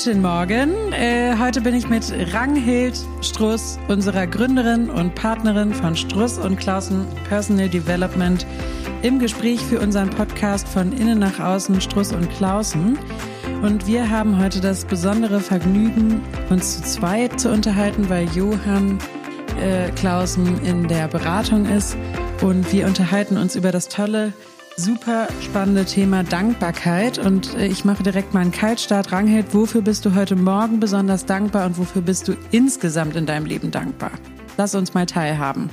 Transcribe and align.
Guten 0.00 0.22
Morgen. 0.22 0.92
Äh, 0.92 1.34
heute 1.40 1.60
bin 1.60 1.74
ich 1.74 1.88
mit 1.88 2.04
Ranghild 2.32 2.96
Struss, 3.20 3.80
unserer 3.88 4.28
Gründerin 4.28 4.90
und 4.90 5.16
Partnerin 5.16 5.74
von 5.74 5.96
Struss 5.96 6.38
und 6.38 6.56
Klausen 6.56 7.04
Personal 7.28 7.68
Development, 7.68 8.46
im 9.02 9.18
Gespräch 9.18 9.58
für 9.58 9.80
unseren 9.80 10.08
Podcast 10.08 10.68
von 10.68 10.92
Innen 10.92 11.18
nach 11.18 11.40
Außen 11.40 11.80
Struss 11.80 12.12
und 12.12 12.30
Klausen. 12.30 12.96
Und 13.62 13.88
wir 13.88 14.08
haben 14.08 14.40
heute 14.40 14.60
das 14.60 14.84
besondere 14.84 15.40
Vergnügen, 15.40 16.22
uns 16.48 16.76
zu 16.76 16.82
zweit 16.84 17.40
zu 17.40 17.50
unterhalten, 17.50 18.08
weil 18.08 18.28
Johann 18.28 19.00
äh, 19.60 19.90
Klausen 19.96 20.62
in 20.62 20.86
der 20.86 21.08
Beratung 21.08 21.66
ist. 21.66 21.96
Und 22.40 22.72
wir 22.72 22.86
unterhalten 22.86 23.36
uns 23.36 23.56
über 23.56 23.72
das 23.72 23.88
tolle 23.88 24.32
super 24.78 25.26
spannende 25.42 25.84
Thema 25.84 26.22
Dankbarkeit 26.22 27.18
und 27.18 27.54
äh, 27.56 27.66
ich 27.66 27.84
mache 27.84 28.04
direkt 28.04 28.32
mal 28.32 28.40
einen 28.40 28.52
Kaltstart. 28.52 29.10
Ranghild, 29.10 29.52
wofür 29.52 29.82
bist 29.82 30.04
du 30.04 30.14
heute 30.14 30.36
Morgen 30.36 30.78
besonders 30.78 31.26
dankbar 31.26 31.66
und 31.66 31.78
wofür 31.78 32.00
bist 32.00 32.28
du 32.28 32.36
insgesamt 32.52 33.16
in 33.16 33.26
deinem 33.26 33.44
Leben 33.44 33.72
dankbar? 33.72 34.12
Lass 34.56 34.76
uns 34.76 34.94
mal 34.94 35.04
teilhaben. 35.04 35.68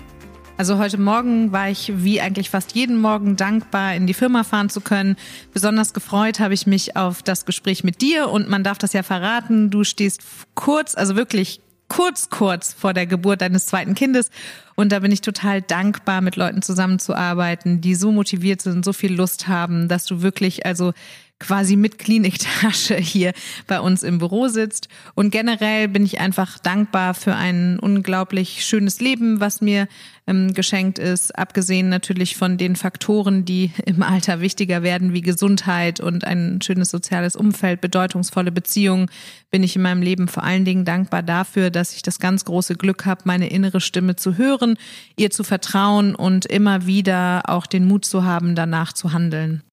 Also 0.57 0.79
heute 0.79 0.97
Morgen 0.97 1.51
war 1.51 1.69
ich 1.69 1.91
wie 1.97 2.19
eigentlich 2.19 2.49
fast 2.49 2.73
jeden 2.73 2.97
Morgen 2.97 3.35
dankbar, 3.35 3.93
in 3.93 4.07
die 4.07 4.13
Firma 4.15 4.43
fahren 4.43 4.69
zu 4.69 4.81
können. 4.81 5.17
Besonders 5.53 5.93
gefreut 5.93 6.39
habe 6.39 6.55
ich 6.55 6.65
mich 6.65 6.95
auf 6.95 7.21
das 7.21 7.45
Gespräch 7.45 7.83
mit 7.83 8.01
dir 8.01 8.29
und 8.29 8.49
man 8.49 8.63
darf 8.63 8.79
das 8.79 8.93
ja 8.93 9.03
verraten. 9.03 9.69
Du 9.69 9.83
stehst 9.83 10.21
kurz, 10.55 10.95
also 10.95 11.15
wirklich 11.15 11.61
kurz, 11.87 12.29
kurz 12.29 12.73
vor 12.73 12.93
der 12.93 13.05
Geburt 13.05 13.41
deines 13.41 13.65
zweiten 13.65 13.95
Kindes. 13.95 14.29
Und 14.75 14.91
da 14.91 14.99
bin 14.99 15.11
ich 15.11 15.21
total 15.21 15.61
dankbar, 15.61 16.21
mit 16.21 16.35
Leuten 16.35 16.61
zusammenzuarbeiten, 16.61 17.81
die 17.81 17.95
so 17.95 18.11
motiviert 18.11 18.61
sind, 18.61 18.83
so 18.83 18.93
viel 18.93 19.13
Lust 19.13 19.47
haben, 19.47 19.87
dass 19.87 20.05
du 20.05 20.21
wirklich 20.21 20.65
also 20.65 20.93
quasi 21.39 21.75
mit 21.75 21.99
Kliniktasche 21.99 22.95
hier 22.97 23.33
bei 23.67 23.79
uns 23.79 24.03
im 24.03 24.19
Büro 24.19 24.47
sitzt. 24.47 24.87
Und 25.15 25.31
generell 25.31 25.87
bin 25.87 26.05
ich 26.05 26.19
einfach 26.19 26.59
dankbar 26.59 27.13
für 27.13 27.35
ein 27.35 27.77
unglaublich 27.79 28.65
schönes 28.65 29.01
Leben, 29.01 29.39
was 29.39 29.61
mir 29.61 29.87
ähm, 30.27 30.53
geschenkt 30.53 30.97
ist. 30.97 31.37
Abgesehen 31.37 31.89
natürlich 31.89 32.37
von 32.37 32.57
den 32.57 32.75
Faktoren, 32.75 33.45
die 33.45 33.71
im 33.85 34.01
Alter 34.01 34.39
wichtiger 34.39 34.81
werden, 34.81 35.13
wie 35.13 35.21
Gesundheit 35.21 35.99
und 35.99 36.23
ein 36.23 36.61
schönes 36.61 36.89
soziales 36.89 37.35
Umfeld, 37.35 37.81
bedeutungsvolle 37.81 38.51
Beziehungen, 38.51 39.07
bin 39.51 39.61
ich 39.63 39.75
in 39.75 39.81
meinem 39.81 40.01
Leben 40.01 40.27
vor 40.27 40.43
allen 40.43 40.65
Dingen 40.65 40.85
dankbar 40.85 41.21
dafür, 41.21 41.69
dass 41.69 41.95
ich 41.95 42.01
das 42.01 42.19
ganz 42.19 42.45
große 42.45 42.75
Glück 42.75 43.05
habe, 43.05 43.21
meine 43.25 43.49
innere 43.49 43.81
Stimme 43.81 44.15
zu 44.15 44.37
hören, 44.37 44.77
ihr 45.17 45.31
zu 45.31 45.43
vertrauen 45.43 46.15
und 46.15 46.45
immer 46.45 46.85
wieder 46.85 47.43
auch 47.47 47.67
den 47.67 47.85
Mut 47.85 48.05
zu 48.05 48.23
haben, 48.23 48.55
danach 48.55 48.93
zu 48.93 49.13
handeln. 49.13 49.64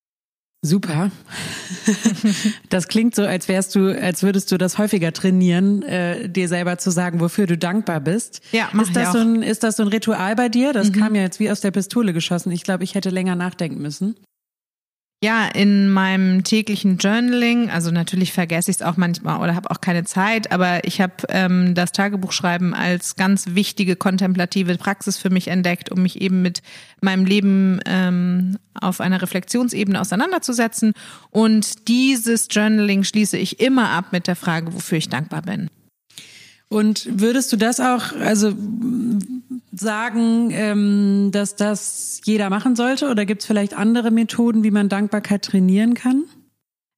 Super. 0.64 1.10
Das 2.70 2.86
klingt 2.86 3.16
so, 3.16 3.22
als 3.22 3.48
wärst 3.48 3.74
du, 3.74 4.00
als 4.00 4.22
würdest 4.22 4.52
du 4.52 4.56
das 4.56 4.78
häufiger 4.78 5.12
trainieren, 5.12 5.82
äh, 5.82 6.28
dir 6.28 6.48
selber 6.48 6.78
zu 6.78 6.90
sagen, 6.90 7.18
wofür 7.18 7.46
du 7.46 7.58
dankbar 7.58 8.00
bist. 8.00 8.40
Ja, 8.52 8.68
mach 8.72 8.84
ist 8.84 8.94
das 8.96 9.12
so 9.12 9.18
ein, 9.18 9.42
ist 9.42 9.64
das 9.64 9.76
so 9.76 9.82
ein 9.82 9.88
Ritual 9.88 10.36
bei 10.36 10.48
dir? 10.48 10.72
Das 10.72 10.90
mhm. 10.90 10.92
kam 10.92 11.14
ja 11.16 11.22
jetzt 11.22 11.40
wie 11.40 11.50
aus 11.50 11.60
der 11.60 11.72
Pistole 11.72 12.12
geschossen. 12.12 12.52
Ich 12.52 12.62
glaube, 12.62 12.84
ich 12.84 12.94
hätte 12.94 13.10
länger 13.10 13.34
nachdenken 13.34 13.82
müssen. 13.82 14.14
Ja, 15.24 15.46
in 15.46 15.88
meinem 15.88 16.42
täglichen 16.42 16.98
Journaling, 16.98 17.70
also 17.70 17.92
natürlich 17.92 18.32
vergesse 18.32 18.72
ich 18.72 18.78
es 18.78 18.82
auch 18.82 18.96
manchmal 18.96 19.40
oder 19.40 19.54
habe 19.54 19.70
auch 19.70 19.80
keine 19.80 20.02
Zeit, 20.02 20.50
aber 20.50 20.84
ich 20.84 21.00
habe 21.00 21.12
ähm, 21.28 21.76
das 21.76 21.92
Tagebuchschreiben 21.92 22.74
als 22.74 23.14
ganz 23.14 23.46
wichtige 23.50 23.94
kontemplative 23.94 24.76
Praxis 24.78 25.18
für 25.18 25.30
mich 25.30 25.46
entdeckt, 25.46 25.92
um 25.92 26.02
mich 26.02 26.20
eben 26.20 26.42
mit 26.42 26.60
meinem 27.02 27.24
Leben 27.24 27.78
ähm, 27.86 28.58
auf 28.74 29.00
einer 29.00 29.22
Reflexionsebene 29.22 30.00
auseinanderzusetzen. 30.00 30.92
Und 31.30 31.86
dieses 31.86 32.48
Journaling 32.50 33.04
schließe 33.04 33.38
ich 33.38 33.60
immer 33.60 33.90
ab 33.90 34.06
mit 34.10 34.26
der 34.26 34.34
Frage, 34.34 34.74
wofür 34.74 34.98
ich 34.98 35.08
dankbar 35.08 35.42
bin. 35.42 35.70
Und 36.72 37.06
würdest 37.20 37.52
du 37.52 37.56
das 37.56 37.80
auch, 37.80 38.12
also 38.18 38.52
sagen, 39.72 40.50
ähm, 40.52 41.28
dass 41.30 41.54
das 41.54 42.22
jeder 42.24 42.48
machen 42.48 42.76
sollte? 42.76 43.10
Oder 43.10 43.26
gibt 43.26 43.42
es 43.42 43.46
vielleicht 43.46 43.74
andere 43.74 44.10
Methoden, 44.10 44.64
wie 44.64 44.70
man 44.70 44.88
Dankbarkeit 44.88 45.44
trainieren 45.44 45.92
kann? 45.92 46.24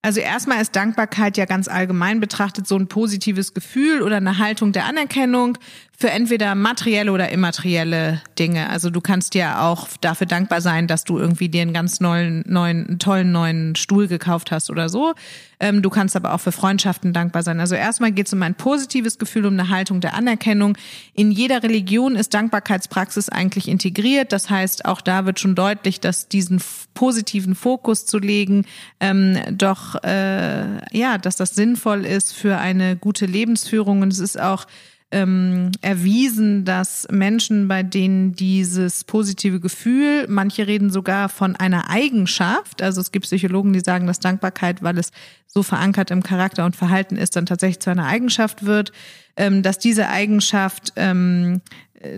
Also 0.03 0.21
erstmal 0.21 0.61
ist 0.61 0.77
Dankbarkeit 0.77 1.37
ja 1.37 1.45
ganz 1.45 1.67
allgemein 1.67 2.21
betrachtet 2.21 2.69
so 2.69 2.77
ein 2.77 2.89
positives 2.89 3.55
Gefühl 3.55 4.03
oder 4.03 4.19
eine 4.19 4.39
Haltung 4.39 4.73
der 4.73 4.85
Anerkennung 4.85 5.59
für 5.97 6.10
entweder 6.10 6.55
materielle 6.55 7.12
oder 7.12 7.28
immaterielle 7.31 8.21
Dinge. 8.38 8.69
Also 8.69 8.91
du 8.91 9.00
kannst 9.00 9.34
ja 9.34 9.69
auch 9.69 9.88
dafür 10.00 10.27
dankbar 10.27 10.60
sein, 10.60 10.88
dass 10.88 11.05
du 11.05 11.19
irgendwie 11.19 11.49
dir 11.49 11.62
einen 11.62 11.72
ganz 11.72 12.00
neuen, 12.00 12.43
neuen, 12.47 12.99
tollen 12.99 13.31
neuen 13.31 13.77
Stuhl 13.77 14.09
gekauft 14.09 14.50
hast 14.50 14.71
oder 14.71 14.88
so. 14.88 15.15
Ähm, 15.60 15.82
du 15.82 15.91
kannst 15.91 16.16
aber 16.16 16.34
auch 16.34 16.41
für 16.41 16.50
Freundschaften 16.50 17.12
dankbar 17.12 17.44
sein. 17.44 17.60
Also 17.60 17.77
erstmal 17.77 18.10
geht 18.10 18.27
es 18.27 18.32
um 18.32 18.43
ein 18.43 18.56
positives 18.56 19.19
Gefühl, 19.19 19.47
um 19.47 19.53
eine 19.53 19.69
Haltung 19.69 20.00
der 20.00 20.15
Anerkennung. 20.15 20.77
In 21.15 21.31
jeder 21.31 21.62
Religion 21.62 22.16
ist 22.16 22.34
Dankbarkeitspraxis 22.34 23.28
eigentlich 23.28 23.69
integriert. 23.69 24.32
Das 24.32 24.50
heißt, 24.50 24.87
auch 24.87 25.00
da 25.00 25.26
wird 25.26 25.38
schon 25.38 25.55
deutlich, 25.55 26.00
dass 26.00 26.28
diesen 26.28 26.61
positiven 26.94 27.55
Fokus 27.55 28.05
zu 28.05 28.19
legen, 28.19 28.66
ähm, 28.99 29.38
doch 29.53 30.03
äh, 30.03 30.97
ja, 30.97 31.19
dass 31.19 31.37
das 31.37 31.55
sinnvoll 31.55 32.05
ist 32.05 32.34
für 32.34 32.59
eine 32.59 32.97
gute 32.97 33.26
Lebensführung. 33.26 34.03
Und 34.03 34.12
es 34.12 34.19
ist 34.19 34.41
auch 34.41 34.66
ähm, 35.14 35.70
erwiesen, 35.80 36.64
dass 36.64 37.06
Menschen, 37.08 37.69
bei 37.69 37.84
denen 37.84 38.32
dieses 38.32 39.04
positive 39.04 39.60
Gefühl, 39.60 40.26
manche 40.28 40.66
reden 40.66 40.91
sogar 40.91 41.28
von 41.28 41.54
einer 41.54 41.88
Eigenschaft, 41.88 42.82
also 42.82 43.00
es 43.00 43.12
gibt 43.12 43.25
Psychologen, 43.25 43.72
die 43.72 43.80
sagen, 43.80 44.08
dass 44.08 44.19
Dankbarkeit, 44.19 44.82
weil 44.82 44.98
es 44.98 45.12
so 45.47 45.62
verankert 45.62 46.10
im 46.10 46.25
Charakter 46.25 46.64
und 46.64 46.75
Verhalten 46.75 47.14
ist, 47.14 47.36
dann 47.36 47.47
tatsächlich 47.47 47.78
zu 47.78 47.91
einer 47.91 48.06
Eigenschaft 48.06 48.66
wird, 48.66 48.91
ähm, 49.36 49.62
dass 49.62 49.78
diese 49.78 50.08
Eigenschaft 50.08 50.92
ähm, 50.97 51.60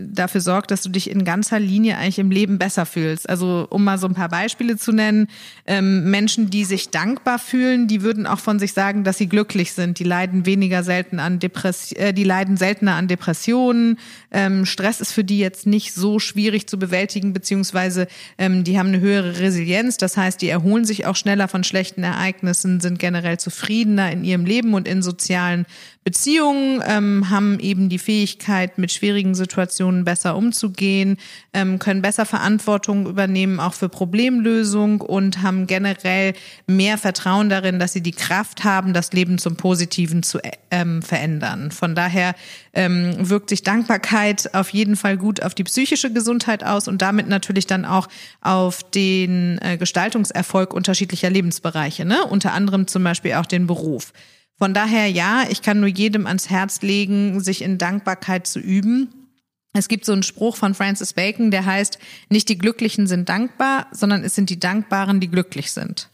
dafür 0.00 0.40
sorgt, 0.40 0.70
dass 0.70 0.82
du 0.82 0.88
dich 0.88 1.10
in 1.10 1.24
ganzer 1.24 1.58
Linie 1.58 1.98
eigentlich 1.98 2.18
im 2.18 2.30
Leben 2.30 2.58
besser 2.58 2.86
fühlst. 2.86 3.28
Also 3.28 3.66
um 3.70 3.84
mal 3.84 3.98
so 3.98 4.06
ein 4.06 4.14
paar 4.14 4.28
Beispiele 4.28 4.76
zu 4.76 4.92
nennen, 4.92 5.28
ähm, 5.66 6.10
Menschen, 6.10 6.50
die 6.50 6.64
sich 6.64 6.90
dankbar 6.90 7.38
fühlen, 7.38 7.88
die 7.88 8.02
würden 8.02 8.26
auch 8.26 8.38
von 8.38 8.58
sich 8.58 8.72
sagen, 8.72 9.04
dass 9.04 9.18
sie 9.18 9.28
glücklich 9.28 9.72
sind. 9.72 9.98
Die 9.98 10.04
leiden 10.04 10.46
weniger 10.46 10.82
selten 10.82 11.18
an 11.18 11.38
Depressionen, 11.38 12.08
äh, 12.08 12.12
die 12.12 12.24
leiden 12.24 12.56
seltener 12.56 12.94
an 12.94 13.08
Depressionen. 13.08 13.98
Ähm, 14.30 14.66
Stress 14.66 15.00
ist 15.00 15.12
für 15.12 15.24
die 15.24 15.38
jetzt 15.38 15.66
nicht 15.66 15.94
so 15.94 16.18
schwierig 16.18 16.68
zu 16.68 16.78
bewältigen, 16.78 17.32
beziehungsweise 17.32 18.06
ähm, 18.38 18.64
die 18.64 18.78
haben 18.78 18.88
eine 18.88 19.00
höhere 19.00 19.40
Resilienz. 19.40 19.96
Das 19.96 20.16
heißt, 20.16 20.40
die 20.42 20.48
erholen 20.48 20.84
sich 20.84 21.06
auch 21.06 21.16
schneller 21.16 21.48
von 21.48 21.64
schlechten 21.64 22.02
Ereignissen, 22.02 22.80
sind 22.80 22.98
generell 22.98 23.38
zufriedener 23.38 24.12
in 24.12 24.24
ihrem 24.24 24.44
Leben 24.44 24.74
und 24.74 24.88
in 24.88 25.02
sozialen 25.02 25.66
Beziehungen, 26.06 26.84
ähm, 26.86 27.30
haben 27.30 27.58
eben 27.58 27.88
die 27.88 27.98
Fähigkeit, 27.98 28.78
mit 28.78 28.92
schwierigen 28.92 29.34
Situationen 29.34 30.04
besser 30.04 30.36
umzugehen, 30.36 31.16
ähm, 31.52 31.80
können 31.80 32.00
besser 32.00 32.24
Verantwortung 32.24 33.08
übernehmen, 33.08 33.58
auch 33.58 33.74
für 33.74 33.88
Problemlösung 33.88 35.00
und 35.00 35.42
haben 35.42 35.66
generell 35.66 36.34
mehr 36.68 36.96
Vertrauen 36.96 37.48
darin, 37.48 37.80
dass 37.80 37.92
sie 37.92 38.02
die 38.02 38.12
Kraft 38.12 38.62
haben, 38.62 38.92
das 38.92 39.12
Leben 39.14 39.38
zum 39.38 39.56
Positiven 39.56 40.22
zu 40.22 40.38
ähm, 40.70 41.02
verändern. 41.02 41.72
Von 41.72 41.96
daher 41.96 42.36
ähm, 42.72 43.28
wirkt 43.28 43.48
sich 43.48 43.64
Dankbarkeit 43.64 44.54
auf 44.54 44.68
jeden 44.68 44.94
Fall 44.94 45.16
gut 45.16 45.42
auf 45.42 45.56
die 45.56 45.64
psychische 45.64 46.12
Gesundheit 46.12 46.62
aus 46.62 46.86
und 46.86 47.02
damit 47.02 47.26
natürlich 47.28 47.66
dann 47.66 47.84
auch 47.84 48.06
auf 48.42 48.88
den 48.92 49.58
äh, 49.60 49.76
Gestaltungserfolg 49.76 50.72
unterschiedlicher 50.72 51.30
Lebensbereiche, 51.30 52.04
ne? 52.04 52.24
unter 52.26 52.52
anderem 52.52 52.86
zum 52.86 53.02
Beispiel 53.02 53.32
auch 53.34 53.46
den 53.46 53.66
Beruf. 53.66 54.12
Von 54.58 54.72
daher 54.72 55.06
ja, 55.06 55.44
ich 55.50 55.60
kann 55.62 55.80
nur 55.80 55.88
jedem 55.88 56.26
ans 56.26 56.48
Herz 56.48 56.80
legen, 56.82 57.40
sich 57.40 57.62
in 57.62 57.78
Dankbarkeit 57.78 58.46
zu 58.46 58.58
üben. 58.58 59.28
Es 59.74 59.88
gibt 59.88 60.06
so 60.06 60.12
einen 60.12 60.22
Spruch 60.22 60.56
von 60.56 60.74
Francis 60.74 61.12
Bacon, 61.12 61.50
der 61.50 61.66
heißt, 61.66 61.98
nicht 62.30 62.48
die 62.48 62.56
Glücklichen 62.56 63.06
sind 63.06 63.28
dankbar, 63.28 63.88
sondern 63.92 64.24
es 64.24 64.34
sind 64.34 64.48
die 64.48 64.58
Dankbaren, 64.58 65.20
die 65.20 65.28
glücklich 65.28 65.72
sind. 65.72 66.08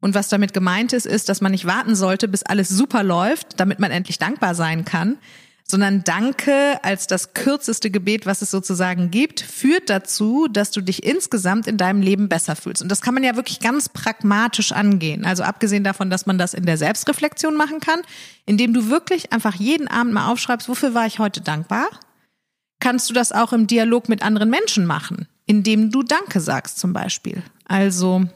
Und 0.00 0.14
was 0.14 0.28
damit 0.28 0.52
gemeint 0.52 0.92
ist, 0.92 1.06
ist, 1.06 1.28
dass 1.28 1.40
man 1.40 1.50
nicht 1.50 1.64
warten 1.64 1.96
sollte, 1.96 2.28
bis 2.28 2.42
alles 2.42 2.68
super 2.68 3.02
läuft, 3.02 3.58
damit 3.58 3.80
man 3.80 3.90
endlich 3.90 4.18
dankbar 4.18 4.54
sein 4.54 4.84
kann, 4.84 5.18
sondern 5.66 6.04
Danke 6.04 6.78
als 6.82 7.06
das 7.06 7.32
kürzeste 7.32 7.90
Gebet, 7.90 8.26
was 8.26 8.42
es 8.42 8.50
sozusagen 8.50 9.10
gibt, 9.10 9.40
führt 9.40 9.88
dazu, 9.88 10.46
dass 10.50 10.70
du 10.70 10.82
dich 10.82 11.04
insgesamt 11.04 11.66
in 11.66 11.78
deinem 11.78 12.02
Leben 12.02 12.28
besser 12.28 12.54
fühlst. 12.54 12.82
Und 12.82 12.90
das 12.90 13.00
kann 13.00 13.14
man 13.14 13.24
ja 13.24 13.34
wirklich 13.34 13.60
ganz 13.60 13.88
pragmatisch 13.88 14.72
angehen. 14.72 15.24
Also 15.24 15.42
abgesehen 15.42 15.82
davon, 15.82 16.10
dass 16.10 16.26
man 16.26 16.36
das 16.36 16.52
in 16.52 16.66
der 16.66 16.76
Selbstreflexion 16.76 17.56
machen 17.56 17.80
kann, 17.80 18.00
indem 18.44 18.74
du 18.74 18.90
wirklich 18.90 19.32
einfach 19.32 19.54
jeden 19.54 19.88
Abend 19.88 20.12
mal 20.12 20.30
aufschreibst, 20.30 20.68
wofür 20.68 20.92
war 20.92 21.06
ich 21.06 21.18
heute 21.18 21.40
dankbar? 21.40 21.86
Kannst 22.78 23.08
du 23.08 23.14
das 23.14 23.32
auch 23.32 23.54
im 23.54 23.66
Dialog 23.66 24.10
mit 24.10 24.22
anderen 24.22 24.50
Menschen 24.50 24.84
machen, 24.84 25.28
indem 25.46 25.90
du 25.90 26.02
Danke 26.02 26.40
sagst 26.40 26.78
zum 26.78 26.92
Beispiel. 26.92 27.42
Also 27.64 28.26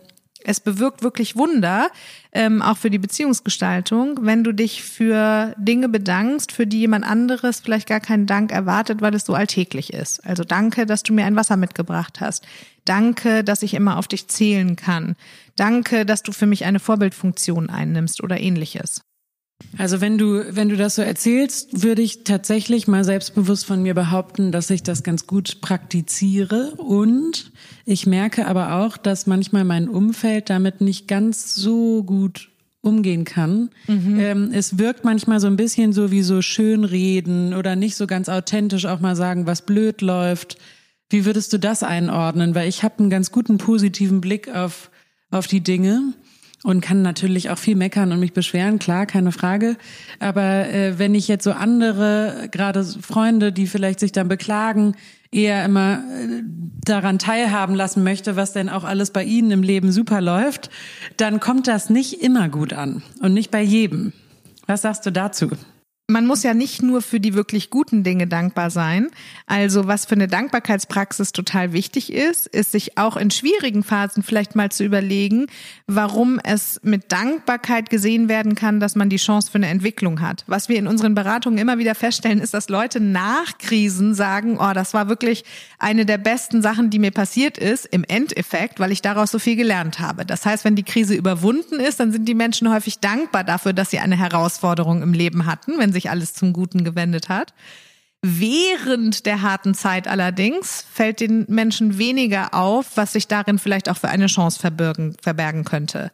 es 0.49 0.61
bewirkt 0.61 1.03
wirklich 1.03 1.37
Wunder, 1.37 1.91
ähm, 2.33 2.63
auch 2.63 2.79
für 2.79 2.89
die 2.89 2.99
Beziehungsgestaltung, 2.99 4.21
wenn 4.23 4.45
du 4.45 4.53
dich 4.53 4.83
für 4.83 5.55
Dinge 5.59 5.91
bedankst, 5.91 6.53
für 6.53 6.67
die 6.67 6.81
jemand 6.81 7.05
anderes 7.05 7.61
vielleicht 7.61 7.87
gar 7.87 8.01
keinen 8.01 8.27
Dank 8.27 8.51
erwartet, 8.51 9.03
weil 9.03 9.15
es 9.15 9.27
so 9.27 9.35
alltäglich 9.35 9.93
ist. 9.93 10.25
Also 10.25 10.45
danke, 10.45 10.87
dass 10.87 11.03
du 11.03 11.13
mir 11.13 11.27
ein 11.27 11.37
Wasser 11.37 11.59
mitgebracht 11.59 12.23
hast. 12.23 12.47
Danke, 12.87 13.45
dass 13.45 13.63
ich 13.63 13.75
immer 13.75 13.99
auf 13.99 14.09
dich 14.09 14.29
zählen 14.29 14.75
kann. 14.75 15.17
Danke, 15.55 16.07
dass 16.07 16.23
du 16.23 16.33
für 16.33 16.47
mich 16.47 16.65
eine 16.65 16.81
Vorbildfunktion 16.81 17.69
einnimmst 17.69 18.23
oder 18.23 18.41
ähnliches. 18.41 19.03
Also 19.77 20.01
wenn 20.01 20.19
du, 20.19 20.45
wenn 20.55 20.69
du 20.69 20.77
das 20.77 20.95
so 20.95 21.03
erzählst, 21.03 21.83
würde 21.83 22.03
ich 22.03 22.25
tatsächlich 22.25 22.89
mal 22.89 23.05
selbstbewusst 23.05 23.67
von 23.67 23.83
mir 23.83 23.95
behaupten, 23.95 24.53
dass 24.53 24.71
ich 24.71 24.83
das 24.83 25.03
ganz 25.03 25.27
gut 25.27 25.61
praktiziere. 25.61 26.73
Und 26.77 27.53
ich 27.85 28.07
merke 28.07 28.47
aber 28.47 28.75
auch, 28.75 28.97
dass 28.97 29.27
manchmal 29.27 29.65
mein 29.65 29.89
Umfeld 29.89 30.51
damit 30.51 30.81
nicht 30.81 31.07
ganz 31.09 31.55
so 31.55 32.03
gut 32.03 32.51
umgehen 32.81 33.25
kann. 33.25 33.71
Mhm. 33.87 34.21
Ähm, 34.21 34.51
es 34.53 34.79
wirkt 34.79 35.05
manchmal 35.05 35.41
so 35.41 35.49
ein 35.49 35.57
bisschen 35.57 35.93
so 35.93 36.11
wie 36.11 36.23
so 36.23 36.41
Schönreden 36.41 37.53
oder 37.53 37.77
nicht 37.77 37.97
so 37.97 38.07
ganz 38.07 38.29
authentisch 38.29 38.87
auch 38.87 39.01
mal 39.01 39.17
sagen, 39.17 39.47
was 39.47 39.63
blöd 39.63 40.01
läuft. 40.01 40.59
Wie 41.11 41.25
würdest 41.25 41.53
du 41.53 41.59
das 41.59 41.83
einordnen? 41.83 42.55
Weil 42.55 42.69
ich 42.69 42.83
habe 42.83 43.01
einen 43.01 43.11
ganz 43.11 43.33
guten 43.33 43.59
positiven 43.59 44.21
Blick 44.21 44.55
auf, 44.55 44.91
auf 45.31 45.47
die 45.47 45.61
Dinge 45.61 46.15
und 46.65 46.81
kann 46.81 47.03
natürlich 47.03 47.51
auch 47.51 47.59
viel 47.59 47.77
meckern 47.77 48.13
und 48.13 48.21
mich 48.21 48.33
beschweren, 48.33 48.79
klar, 48.79 49.07
keine 49.07 49.33
Frage. 49.33 49.77
Aber 50.19 50.69
äh, 50.69 50.99
wenn 50.99 51.15
ich 51.15 51.29
jetzt 51.29 51.45
so 51.45 51.53
andere, 51.53 52.49
gerade 52.51 52.85
Freunde, 52.85 53.53
die 53.53 53.67
vielleicht 53.67 54.01
sich 54.01 54.13
dann 54.13 54.29
beklagen, 54.29 54.95
eher 55.31 55.65
immer 55.65 55.99
äh, 55.99 56.43
daran 56.85 57.19
teilhaben 57.19 57.75
lassen 57.75 58.03
möchte, 58.03 58.37
was 58.37 58.53
denn 58.53 58.69
auch 58.69 58.85
alles 58.85 59.11
bei 59.11 59.25
ihnen 59.25 59.51
im 59.51 59.63
Leben 59.63 59.93
super 59.93 60.21
läuft, 60.21 60.71
dann 61.17 61.39
kommt 61.39 61.69
das 61.69 61.91
nicht 61.91 62.23
immer 62.23 62.49
gut 62.49 62.73
an 62.73 63.03
und 63.21 63.35
nicht 63.35 63.51
bei 63.51 63.63
jedem. 63.63 64.13
Was 64.67 64.83
sagst 64.83 65.07
du 65.07 65.13
dazu? 65.13 65.51
Man 66.11 66.27
muss 66.27 66.43
ja 66.43 66.55
nicht 66.55 66.83
nur 66.83 67.03
für 67.03 67.21
die 67.21 67.35
wirklich 67.35 67.69
guten 67.69 68.03
Dinge 68.03 68.27
dankbar 68.27 68.71
sein. 68.71 69.09
Also 69.47 69.89
was 69.89 70.07
für 70.07 70.15
eine 70.15 70.27
Dankbarkeitspraxis 70.27 71.33
total 71.33 71.75
wichtig 71.75 72.11
ist, 72.11 72.47
ist 72.47 72.73
sich 72.73 72.97
auch 72.97 73.19
in 73.19 73.31
schwierigen 73.31 73.83
Phasen 73.83 74.23
vielleicht 74.23 74.57
mal 74.57 74.73
zu 74.73 74.85
überlegen, 74.85 75.49
warum 75.87 76.41
es 76.43 76.81
mit 76.83 77.13
Dankbarkeit 77.13 77.91
gesehen 77.91 78.31
werden 78.31 78.55
kann, 78.55 78.81
dass 78.81 78.97
man 78.97 79.11
die 79.11 79.19
Chance 79.19 79.51
für 79.51 79.59
eine 79.59 79.67
Entwicklung 79.67 80.23
hat. 80.23 80.45
Was 80.47 80.71
wir 80.71 80.79
in 80.79 80.87
unseren 80.87 81.15
Beratungen 81.15 81.59
immer 81.59 81.77
wieder 81.77 81.95
feststellen, 81.95 82.41
ist, 82.41 82.55
dass 82.55 82.71
Leute 82.71 83.01
nach 83.01 83.59
Krisen 83.59 84.15
sagen, 84.15 84.57
oh, 84.59 84.73
das 84.73 84.95
war 84.95 85.11
wirklich 85.11 85.45
eine 85.79 86.07
der 86.07 86.17
besten 86.17 86.63
Sachen, 86.63 86.89
die 86.89 87.01
mir 87.01 87.11
passiert 87.11 87.59
ist, 87.59 87.85
im 87.85 88.05
Endeffekt, 88.05 88.81
weil 88.81 88.93
ich 88.93 89.03
daraus 89.03 89.31
so 89.31 89.39
viel 89.39 89.57
gelernt 89.57 90.01
habe. 90.01 90.25
Das 90.25 90.47
heißt, 90.47 90.65
wenn 90.65 90.75
die 90.75 90.85
Krise 90.85 91.15
überwunden 91.15 91.81
ist, 91.81 92.01
dann 92.01 92.13
sind 92.13 92.27
die 92.27 92.35
Menschen 92.35 92.73
häufig 92.73 92.99
dankbar 92.99 93.45
dafür, 93.45 93.75
dass 93.75 93.91
sie 93.91 93.99
eine 93.99 94.17
Herausforderung 94.17 95.03
im 95.03 95.13
Leben 95.13 95.45
hatten, 95.45 95.75
wenn 95.77 95.98
sich 95.99 96.11
alles 96.11 96.33
zum 96.33 96.53
Guten 96.53 96.85
gewendet 96.85 97.29
hat. 97.29 97.53
Während 98.23 99.27
der 99.27 99.43
harten 99.43 99.75
Zeit 99.75 100.09
allerdings 100.09 100.85
fällt 100.93 101.21
den 101.21 101.45
Menschen 101.49 101.99
weniger 101.99 102.55
auf, 102.55 102.97
was 102.97 103.13
sich 103.13 103.29
darin 103.29 103.59
vielleicht 103.59 103.89
auch 103.89 103.97
für 103.97 104.09
eine 104.09 104.27
Chance 104.27 104.59
verbirgen, 104.59 105.17
verbergen 105.23 105.65
könnte. 105.65 106.11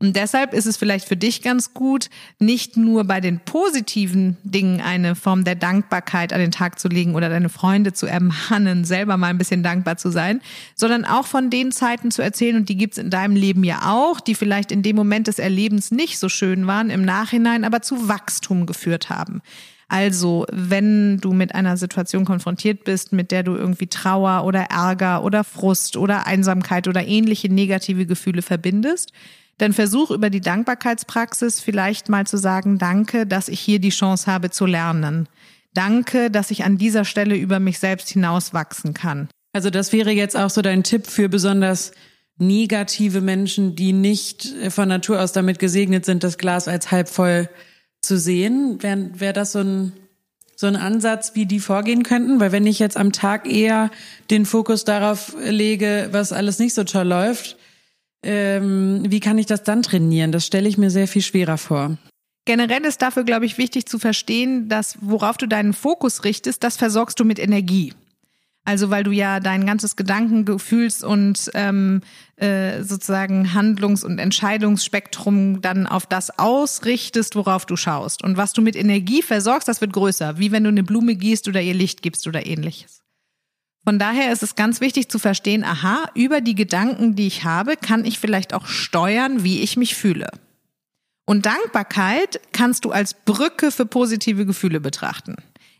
Und 0.00 0.16
deshalb 0.16 0.52
ist 0.52 0.66
es 0.66 0.76
vielleicht 0.76 1.06
für 1.06 1.16
dich 1.16 1.40
ganz 1.40 1.72
gut, 1.72 2.10
nicht 2.38 2.76
nur 2.76 3.04
bei 3.04 3.20
den 3.20 3.40
positiven 3.40 4.36
Dingen 4.42 4.80
eine 4.80 5.14
Form 5.14 5.44
der 5.44 5.54
Dankbarkeit 5.54 6.32
an 6.32 6.40
den 6.40 6.50
Tag 6.50 6.78
zu 6.78 6.88
legen 6.88 7.14
oder 7.14 7.28
deine 7.28 7.48
Freunde 7.48 7.92
zu 7.92 8.06
ermahnen, 8.06 8.84
selber 8.84 9.16
mal 9.16 9.28
ein 9.28 9.38
bisschen 9.38 9.62
dankbar 9.62 9.96
zu 9.96 10.10
sein, 10.10 10.40
sondern 10.74 11.04
auch 11.04 11.26
von 11.26 11.48
den 11.48 11.70
Zeiten 11.70 12.10
zu 12.10 12.22
erzählen, 12.22 12.56
und 12.56 12.68
die 12.68 12.76
gibt's 12.76 12.98
in 12.98 13.08
deinem 13.08 13.36
Leben 13.36 13.62
ja 13.62 13.92
auch, 13.92 14.20
die 14.20 14.34
vielleicht 14.34 14.72
in 14.72 14.82
dem 14.82 14.96
Moment 14.96 15.28
des 15.28 15.38
Erlebens 15.38 15.90
nicht 15.90 16.18
so 16.18 16.28
schön 16.28 16.66
waren, 16.66 16.90
im 16.90 17.04
Nachhinein 17.04 17.64
aber 17.64 17.80
zu 17.80 18.08
Wachstum 18.08 18.66
geführt 18.66 19.10
haben. 19.10 19.42
Also, 19.88 20.44
wenn 20.50 21.18
du 21.18 21.32
mit 21.32 21.54
einer 21.54 21.76
Situation 21.76 22.24
konfrontiert 22.24 22.84
bist, 22.84 23.12
mit 23.12 23.30
der 23.30 23.42
du 23.42 23.54
irgendwie 23.54 23.86
Trauer 23.86 24.44
oder 24.44 24.62
Ärger 24.64 25.22
oder 25.22 25.44
Frust 25.44 25.96
oder 25.96 26.26
Einsamkeit 26.26 26.88
oder 26.88 27.06
ähnliche 27.06 27.48
negative 27.48 28.06
Gefühle 28.06 28.42
verbindest, 28.42 29.12
dann 29.58 29.72
versuch 29.72 30.10
über 30.10 30.30
die 30.30 30.40
Dankbarkeitspraxis 30.40 31.60
vielleicht 31.60 32.08
mal 32.08 32.26
zu 32.26 32.36
sagen, 32.36 32.78
danke, 32.78 33.26
dass 33.26 33.48
ich 33.48 33.60
hier 33.60 33.78
die 33.78 33.90
Chance 33.90 34.30
habe 34.30 34.50
zu 34.50 34.66
lernen. 34.66 35.28
Danke, 35.74 36.30
dass 36.30 36.50
ich 36.50 36.64
an 36.64 36.78
dieser 36.78 37.04
Stelle 37.04 37.36
über 37.36 37.60
mich 37.60 37.78
selbst 37.78 38.08
hinauswachsen 38.08 38.94
kann. 38.94 39.28
Also 39.52 39.70
das 39.70 39.92
wäre 39.92 40.10
jetzt 40.10 40.36
auch 40.36 40.50
so 40.50 40.62
dein 40.62 40.82
Tipp 40.82 41.06
für 41.06 41.28
besonders 41.28 41.92
negative 42.38 43.20
Menschen, 43.20 43.76
die 43.76 43.92
nicht 43.92 44.52
von 44.70 44.88
Natur 44.88 45.20
aus 45.20 45.32
damit 45.32 45.58
gesegnet 45.58 46.04
sind, 46.04 46.24
das 46.24 46.38
Glas 46.38 46.66
als 46.66 46.90
halb 46.90 47.08
voll 47.08 47.48
zu 48.02 48.18
sehen. 48.18 48.82
Wäre 48.82 49.10
wär 49.14 49.32
das 49.32 49.52
so 49.52 49.60
ein, 49.60 49.92
so 50.56 50.66
ein 50.66 50.76
Ansatz, 50.76 51.32
wie 51.34 51.46
die 51.46 51.60
vorgehen 51.60 52.02
könnten? 52.02 52.40
Weil 52.40 52.50
wenn 52.52 52.66
ich 52.66 52.80
jetzt 52.80 52.96
am 52.96 53.12
Tag 53.12 53.48
eher 53.48 53.90
den 54.30 54.46
Fokus 54.46 54.84
darauf 54.84 55.36
lege, 55.44 56.08
was 56.10 56.32
alles 56.32 56.58
nicht 56.58 56.74
so 56.74 56.82
toll 56.82 57.06
läuft, 57.06 57.56
ähm, 58.24 59.04
wie 59.08 59.20
kann 59.20 59.38
ich 59.38 59.46
das 59.46 59.62
dann 59.62 59.82
trainieren? 59.82 60.32
Das 60.32 60.46
stelle 60.46 60.68
ich 60.68 60.78
mir 60.78 60.90
sehr 60.90 61.08
viel 61.08 61.22
schwerer 61.22 61.58
vor. 61.58 61.96
Generell 62.46 62.84
ist 62.84 63.00
dafür, 63.00 63.24
glaube 63.24 63.46
ich, 63.46 63.56
wichtig 63.56 63.86
zu 63.86 63.98
verstehen, 63.98 64.68
dass 64.68 64.98
worauf 65.00 65.36
du 65.36 65.46
deinen 65.46 65.72
Fokus 65.72 66.24
richtest, 66.24 66.62
das 66.62 66.76
versorgst 66.76 67.18
du 67.18 67.24
mit 67.24 67.38
Energie. 67.38 67.94
Also 68.66 68.88
weil 68.88 69.04
du 69.04 69.10
ja 69.10 69.40
dein 69.40 69.66
ganzes 69.66 69.94
Gedankengefühls 69.94 71.04
und 71.04 71.50
ähm, 71.52 72.00
äh, 72.36 72.82
sozusagen 72.82 73.52
Handlungs- 73.52 74.04
und 74.04 74.18
Entscheidungsspektrum 74.18 75.60
dann 75.60 75.86
auf 75.86 76.06
das 76.06 76.38
ausrichtest, 76.38 77.36
worauf 77.36 77.66
du 77.66 77.76
schaust. 77.76 78.24
Und 78.24 78.38
was 78.38 78.54
du 78.54 78.62
mit 78.62 78.74
Energie 78.74 79.20
versorgst, 79.20 79.68
das 79.68 79.82
wird 79.82 79.92
größer, 79.92 80.38
wie 80.38 80.50
wenn 80.50 80.64
du 80.64 80.70
eine 80.70 80.82
Blume 80.82 81.14
gießt 81.14 81.46
oder 81.48 81.60
ihr 81.60 81.74
Licht 81.74 82.00
gibst 82.00 82.26
oder 82.26 82.46
ähnliches. 82.46 83.03
Von 83.84 83.98
daher 83.98 84.32
ist 84.32 84.42
es 84.42 84.56
ganz 84.56 84.80
wichtig 84.80 85.10
zu 85.10 85.18
verstehen, 85.18 85.62
aha, 85.62 86.08
über 86.14 86.40
die 86.40 86.54
Gedanken, 86.54 87.14
die 87.14 87.26
ich 87.26 87.44
habe, 87.44 87.76
kann 87.76 88.04
ich 88.04 88.18
vielleicht 88.18 88.54
auch 88.54 88.66
steuern, 88.66 89.44
wie 89.44 89.60
ich 89.60 89.76
mich 89.76 89.94
fühle. 89.94 90.30
Und 91.26 91.46
Dankbarkeit 91.46 92.40
kannst 92.52 92.84
du 92.84 92.92
als 92.92 93.14
Brücke 93.14 93.70
für 93.70 93.86
positive 93.86 94.46
Gefühle 94.46 94.80
betrachten. 94.80 95.36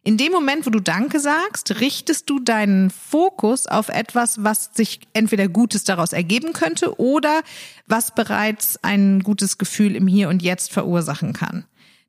In 0.06 0.18
dem 0.18 0.32
Moment, 0.32 0.66
wo 0.66 0.70
du 0.70 0.80
Danke 0.80 1.18
sagst, 1.18 1.80
richtest 1.80 2.28
du 2.28 2.38
deinen 2.38 2.90
Fokus 2.90 3.66
auf 3.66 3.88
etwas, 3.88 4.44
was 4.44 4.70
sich 4.74 5.00
entweder 5.14 5.48
Gutes 5.48 5.84
daraus 5.84 6.12
ergeben 6.12 6.52
könnte 6.52 7.00
oder 7.00 7.40
was 7.86 8.14
bereits 8.14 8.78
ein 8.82 9.20
gutes 9.20 9.56
Gefühl 9.56 9.96
im 9.96 10.06
Hier 10.06 10.28
und 10.28 10.42
Jetzt 10.42 10.72
verursachen 10.72 11.32
kann. 11.32 11.64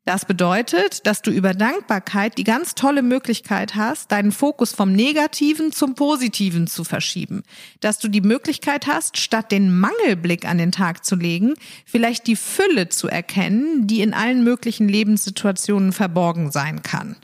Das 0.06 0.24
bedeutet, 0.24 1.04
dass 1.04 1.20
du 1.20 1.32
über 1.32 1.52
Dankbarkeit 1.52 2.38
die 2.38 2.44
ganz 2.44 2.76
tolle 2.76 3.02
Möglichkeit 3.02 3.74
hast, 3.74 4.12
deinen 4.12 4.30
Fokus 4.30 4.72
vom 4.72 4.92
Negativen 4.92 5.72
zum 5.72 5.96
Positiven 5.96 6.68
zu 6.68 6.84
verschieben. 6.84 7.42
Dass 7.80 7.98
du 7.98 8.06
die 8.06 8.20
Möglichkeit 8.20 8.86
hast, 8.86 9.16
statt 9.16 9.50
den 9.50 9.76
Mangelblick 9.76 10.46
an 10.46 10.58
den 10.58 10.70
Tag 10.70 11.04
zu 11.04 11.16
legen, 11.16 11.54
vielleicht 11.84 12.28
die 12.28 12.36
Fülle 12.36 12.88
zu 12.88 13.08
erkennen, 13.08 13.88
die 13.88 14.00
in 14.00 14.14
allen 14.14 14.44
möglichen 14.44 14.88
Lebenssituationen 14.88 15.90
verborgen 15.90 16.52
sein 16.52 16.84
kann. 16.84 17.16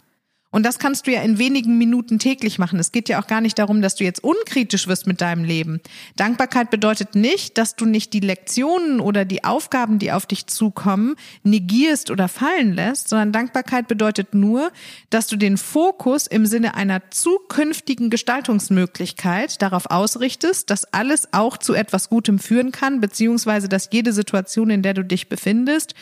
Und 0.52 0.64
das 0.64 0.78
kannst 0.78 1.06
du 1.06 1.10
ja 1.10 1.22
in 1.22 1.38
wenigen 1.38 1.78
Minuten 1.78 2.18
täglich 2.18 2.58
machen. 2.58 2.78
Es 2.78 2.92
geht 2.92 3.08
ja 3.08 3.20
auch 3.20 3.26
gar 3.26 3.40
nicht 3.40 3.58
darum, 3.58 3.80
dass 3.80 3.96
du 3.96 4.04
jetzt 4.04 4.22
unkritisch 4.22 4.86
wirst 4.86 5.06
mit 5.06 5.22
deinem 5.22 5.44
Leben. 5.44 5.80
Dankbarkeit 6.16 6.70
bedeutet 6.70 7.14
nicht, 7.14 7.56
dass 7.56 7.74
du 7.74 7.86
nicht 7.86 8.12
die 8.12 8.20
Lektionen 8.20 9.00
oder 9.00 9.24
die 9.24 9.44
Aufgaben, 9.44 9.98
die 9.98 10.12
auf 10.12 10.26
dich 10.26 10.46
zukommen, 10.46 11.16
negierst 11.42 12.10
oder 12.10 12.28
fallen 12.28 12.74
lässt, 12.74 13.08
sondern 13.08 13.32
Dankbarkeit 13.32 13.88
bedeutet 13.88 14.34
nur, 14.34 14.70
dass 15.08 15.26
du 15.26 15.36
den 15.36 15.56
Fokus 15.56 16.26
im 16.26 16.44
Sinne 16.44 16.74
einer 16.74 17.10
zukünftigen 17.10 18.10
Gestaltungsmöglichkeit 18.10 19.62
darauf 19.62 19.90
ausrichtest, 19.90 20.68
dass 20.68 20.84
alles 20.92 21.32
auch 21.32 21.56
zu 21.56 21.72
etwas 21.72 22.10
Gutem 22.10 22.38
führen 22.38 22.72
kann, 22.72 23.00
beziehungsweise 23.00 23.70
dass 23.70 23.88
jede 23.90 24.12
Situation, 24.12 24.68
in 24.68 24.82
der 24.82 24.92
du 24.92 25.02
dich 25.02 25.30
befindest, 25.30 25.94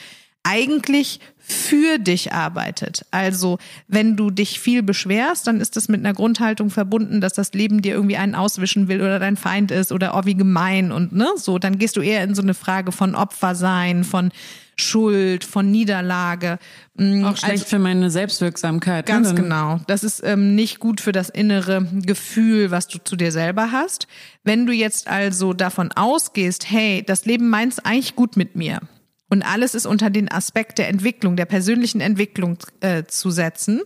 eigentlich 0.42 1.20
für 1.50 1.99
dich 1.99 2.32
arbeitet. 2.32 3.04
Also 3.11 3.59
wenn 3.88 4.16
du 4.16 4.30
dich 4.30 4.61
viel 4.61 4.82
beschwerst, 4.82 5.47
dann 5.47 5.61
ist 5.61 5.76
das 5.76 5.88
mit 5.88 6.00
einer 6.00 6.14
Grundhaltung 6.14 6.70
verbunden, 6.70 7.20
dass 7.20 7.32
das 7.32 7.52
Leben 7.52 7.82
dir 7.82 7.94
irgendwie 7.94 8.16
einen 8.16 8.35
auswischen 8.35 8.88
will 8.88 9.00
oder 9.00 9.18
dein 9.18 9.37
Feind 9.37 9.70
ist 9.70 9.90
oder 9.90 10.16
oh 10.16 10.25
wie 10.25 10.35
gemein 10.35 10.92
und 10.92 11.12
ne 11.12 11.26
so, 11.37 11.59
dann 11.59 11.78
gehst 11.78 11.97
du 11.97 12.02
eher 12.02 12.23
in 12.23 12.35
so 12.35 12.42
eine 12.42 12.54
Frage 12.54 12.92
von 12.92 13.14
Opfer 13.14 13.54
sein, 13.54 14.04
von 14.04 14.30
Schuld, 14.76 15.44
von 15.44 15.70
Niederlage. 15.70 16.59
Mm, 16.94 17.25
Auch 17.25 17.37
schlecht 17.37 17.52
also, 17.52 17.66
für 17.66 17.78
meine 17.78 18.11
Selbstwirksamkeit. 18.11 19.06
Ne? 19.06 19.12
Ganz 19.12 19.28
ne? 19.30 19.35
genau. 19.35 19.80
Das 19.88 20.04
ist 20.04 20.23
ähm, 20.25 20.54
nicht 20.54 20.78
gut 20.78 21.00
für 21.00 21.12
das 21.12 21.28
innere 21.28 21.87
Gefühl, 21.92 22.70
was 22.70 22.88
du 22.88 22.99
zu 22.99 23.16
dir 23.16 23.32
selber 23.32 23.73
hast. 23.73 24.06
Wenn 24.44 24.66
du 24.66 24.73
jetzt 24.73 25.09
also 25.09 25.52
davon 25.52 25.92
ausgehst, 25.92 26.70
hey, 26.70 27.02
das 27.04 27.26
Leben 27.26 27.50
meint 27.50 27.75
es 27.75 27.78
eigentlich 27.80 28.16
gut 28.16 28.37
mit 28.37 28.56
mir 28.56 28.80
und 29.30 29.42
alles 29.42 29.75
ist 29.75 29.87
unter 29.87 30.10
den 30.10 30.30
Aspekt 30.30 30.78
der 30.78 30.88
Entwicklung, 30.88 31.37
der 31.37 31.46
persönlichen 31.46 32.00
Entwicklung 32.00 32.58
äh, 32.80 33.04
zu 33.04 33.30
setzen. 33.30 33.80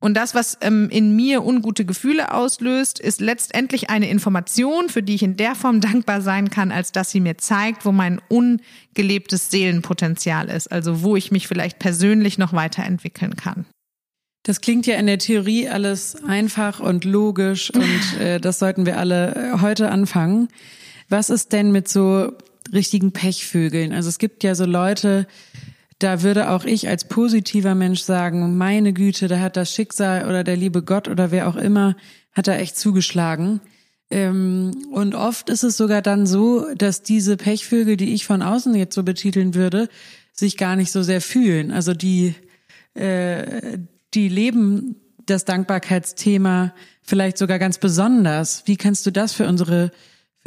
Und 0.00 0.16
das, 0.16 0.36
was 0.36 0.56
ähm, 0.60 0.88
in 0.90 1.16
mir 1.16 1.44
ungute 1.44 1.84
Gefühle 1.84 2.32
auslöst, 2.32 3.00
ist 3.00 3.20
letztendlich 3.20 3.90
eine 3.90 4.08
Information, 4.08 4.88
für 4.88 5.02
die 5.02 5.16
ich 5.16 5.24
in 5.24 5.36
der 5.36 5.56
Form 5.56 5.80
dankbar 5.80 6.22
sein 6.22 6.50
kann, 6.50 6.70
als 6.70 6.92
dass 6.92 7.10
sie 7.10 7.18
mir 7.18 7.36
zeigt, 7.36 7.84
wo 7.84 7.90
mein 7.90 8.20
ungelebtes 8.28 9.50
Seelenpotenzial 9.50 10.48
ist, 10.48 10.70
also 10.70 11.02
wo 11.02 11.16
ich 11.16 11.32
mich 11.32 11.48
vielleicht 11.48 11.80
persönlich 11.80 12.38
noch 12.38 12.52
weiterentwickeln 12.52 13.34
kann. 13.34 13.66
Das 14.44 14.60
klingt 14.60 14.86
ja 14.86 14.94
in 14.94 15.06
der 15.06 15.18
Theorie 15.18 15.68
alles 15.68 16.22
einfach 16.24 16.78
und 16.78 17.04
logisch 17.04 17.70
und 17.74 18.20
äh, 18.20 18.38
das 18.38 18.60
sollten 18.60 18.86
wir 18.86 18.98
alle 18.98 19.34
äh, 19.34 19.60
heute 19.60 19.90
anfangen. 19.90 20.48
Was 21.08 21.28
ist 21.28 21.52
denn 21.52 21.72
mit 21.72 21.88
so 21.88 22.32
richtigen 22.72 23.12
Pechvögeln. 23.12 23.92
Also 23.92 24.08
es 24.08 24.18
gibt 24.18 24.44
ja 24.44 24.54
so 24.54 24.64
Leute, 24.64 25.26
da 25.98 26.22
würde 26.22 26.50
auch 26.50 26.64
ich 26.64 26.88
als 26.88 27.08
positiver 27.08 27.74
Mensch 27.74 28.02
sagen, 28.02 28.56
meine 28.56 28.92
Güte, 28.92 29.28
da 29.28 29.40
hat 29.40 29.56
das 29.56 29.72
Schicksal 29.74 30.26
oder 30.26 30.44
der 30.44 30.56
liebe 30.56 30.82
Gott 30.82 31.08
oder 31.08 31.30
wer 31.30 31.48
auch 31.48 31.56
immer, 31.56 31.96
hat 32.32 32.46
da 32.46 32.54
echt 32.54 32.76
zugeschlagen. 32.76 33.60
Ähm, 34.10 34.72
und 34.92 35.14
oft 35.14 35.50
ist 35.50 35.64
es 35.64 35.76
sogar 35.76 36.00
dann 36.02 36.26
so, 36.26 36.66
dass 36.74 37.02
diese 37.02 37.36
Pechvögel, 37.36 37.96
die 37.96 38.14
ich 38.14 38.24
von 38.24 38.42
außen 38.42 38.74
jetzt 38.74 38.94
so 38.94 39.02
betiteln 39.02 39.54
würde, 39.54 39.88
sich 40.32 40.56
gar 40.56 40.76
nicht 40.76 40.92
so 40.92 41.02
sehr 41.02 41.20
fühlen. 41.20 41.72
Also 41.72 41.94
die, 41.94 42.34
äh, 42.94 43.78
die 44.14 44.28
leben 44.28 44.96
das 45.26 45.44
Dankbarkeitsthema 45.44 46.74
vielleicht 47.02 47.38
sogar 47.38 47.58
ganz 47.58 47.78
besonders. 47.78 48.62
Wie 48.66 48.76
kannst 48.76 49.04
du 49.04 49.10
das 49.10 49.32
für 49.32 49.46
unsere, 49.46 49.90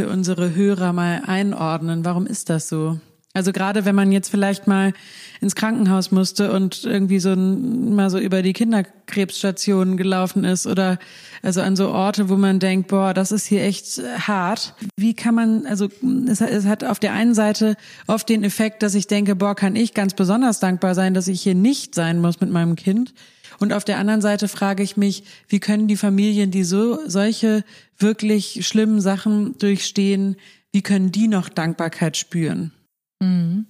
für 0.01 0.09
unsere 0.09 0.55
Hörer 0.55 0.93
mal 0.93 1.21
einordnen? 1.27 2.03
Warum 2.03 2.25
ist 2.25 2.49
das 2.49 2.67
so? 2.67 2.99
Also 3.33 3.53
gerade 3.53 3.85
wenn 3.85 3.95
man 3.95 4.11
jetzt 4.11 4.29
vielleicht 4.29 4.67
mal 4.67 4.93
ins 5.39 5.55
Krankenhaus 5.55 6.11
musste 6.11 6.51
und 6.51 6.83
irgendwie 6.83 7.19
so 7.19 7.31
ein, 7.31 7.95
mal 7.95 8.09
so 8.09 8.19
über 8.19 8.41
die 8.41 8.51
Kinderkrebsstationen 8.51 9.95
gelaufen 9.95 10.43
ist 10.43 10.67
oder 10.67 10.99
also 11.41 11.61
an 11.61 11.77
so 11.77 11.89
Orte, 11.89 12.29
wo 12.29 12.35
man 12.35 12.59
denkt, 12.59 12.89
boah, 12.89 13.13
das 13.13 13.31
ist 13.31 13.45
hier 13.45 13.63
echt 13.63 14.01
hart. 14.19 14.75
Wie 14.97 15.13
kann 15.13 15.33
man, 15.33 15.65
also 15.65 15.87
es, 16.27 16.41
es 16.41 16.65
hat 16.65 16.83
auf 16.83 16.99
der 16.99 17.13
einen 17.13 17.33
Seite 17.33 17.77
oft 18.05 18.27
den 18.27 18.43
Effekt, 18.43 18.83
dass 18.83 18.95
ich 18.95 19.07
denke, 19.07 19.35
boah, 19.35 19.55
kann 19.55 19.77
ich 19.77 19.93
ganz 19.93 20.13
besonders 20.13 20.59
dankbar 20.59 20.93
sein, 20.93 21.13
dass 21.13 21.29
ich 21.29 21.41
hier 21.41 21.55
nicht 21.55 21.95
sein 21.95 22.19
muss 22.19 22.41
mit 22.41 22.51
meinem 22.51 22.75
Kind. 22.75 23.13
Und 23.59 23.71
auf 23.71 23.85
der 23.85 23.97
anderen 23.97 24.21
Seite 24.21 24.49
frage 24.49 24.83
ich 24.83 24.97
mich, 24.97 25.23
wie 25.47 25.59
können 25.59 25.87
die 25.87 25.97
Familien, 25.97 26.51
die 26.51 26.65
so 26.65 26.99
solche 27.07 27.63
wirklich 27.97 28.67
schlimmen 28.67 28.99
Sachen 28.99 29.57
durchstehen, 29.57 30.35
wie 30.73 30.81
können 30.81 31.11
die 31.11 31.27
noch 31.27 31.47
Dankbarkeit 31.47 32.17
spüren? 32.17 32.71
Mhm. 33.21 33.67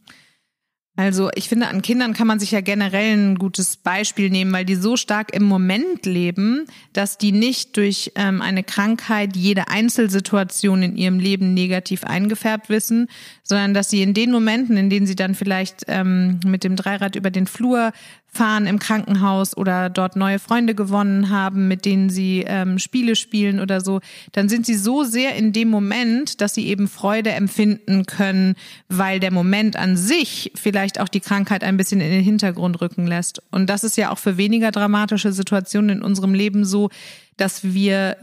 Also 0.98 1.30
ich 1.36 1.48
finde, 1.48 1.68
an 1.68 1.82
Kindern 1.82 2.14
kann 2.14 2.28
man 2.28 2.40
sich 2.40 2.52
ja 2.52 2.60
generell 2.60 3.16
ein 3.16 3.36
gutes 3.38 3.78
Beispiel 3.78 4.30
nehmen, 4.30 4.52
weil 4.52 4.66
die 4.66 4.76
so 4.76 4.98
stark 4.98 5.34
im 5.34 5.44
Moment 5.44 6.06
leben, 6.06 6.66
dass 6.92 7.18
die 7.18 7.32
nicht 7.32 7.78
durch 7.78 8.12
ähm, 8.16 8.42
eine 8.42 8.62
Krankheit 8.62 9.38
jede 9.38 9.70
Einzelsituation 9.70 10.84
in 10.84 10.98
ihrem 10.98 11.18
Leben 11.18 11.54
negativ 11.54 12.04
eingefärbt 12.04 12.68
wissen, 12.68 13.08
sondern 13.42 13.74
dass 13.74 13.90
sie 13.90 14.04
in 14.04 14.14
den 14.14 14.32
Momenten, 14.32 14.76
in 14.76 14.90
denen 14.90 15.08
sie 15.08 15.16
dann 15.16 15.34
vielleicht 15.34 15.86
ähm, 15.88 16.42
mit 16.46 16.66
dem 16.66 16.76
Dreirad 16.76 17.16
über 17.16 17.32
den 17.32 17.48
Flur 17.48 17.94
fahren 18.34 18.66
im 18.66 18.80
Krankenhaus 18.80 19.58
oder 19.58 19.90
dort 19.90 20.16
neue 20.16 20.40
Freunde 20.40 20.74
gewonnen 20.74 21.30
haben, 21.30 21.68
mit 21.68 21.84
denen 21.84 22.10
sie 22.10 22.46
ähm, 22.48 22.80
Spiele 22.80 23.18
spielen 23.18 23.60
oder 23.60 23.82
so, 23.82 24.00
dann 24.32 24.48
sind 24.48 24.66
sie 24.66 24.76
so 24.76 25.04
sehr 25.04 25.36
in 25.36 25.52
dem 25.52 25.70
Moment, 25.70 26.40
dass 26.40 26.54
sie 26.54 26.68
eben 26.68 26.88
Freude 26.88 27.32
empfinden 27.32 28.06
können, 28.06 28.56
weil 28.88 29.20
der 29.20 29.32
Moment 29.32 29.76
an 29.76 29.98
sich 29.98 30.54
vielleicht 30.56 31.02
auch 31.02 31.10
die 31.10 31.20
Krankheit 31.20 31.64
ein 31.64 31.76
bisschen 31.76 32.00
in 32.00 32.10
den 32.10 32.24
Hintergrund 32.24 32.80
rücken 32.80 33.06
lässt. 33.06 33.44
Und 33.52 33.70
das 33.70 33.84
ist 33.84 33.98
ja 33.98 34.12
auch 34.12 34.18
für 34.18 34.38
weniger 34.38 34.72
dramatische 34.72 35.34
Situationen 35.34 35.98
in 35.98 36.02
unserem 36.02 36.34
Leben 36.34 36.64
so, 36.64 36.90
dass 37.38 37.64
wir 37.64 38.18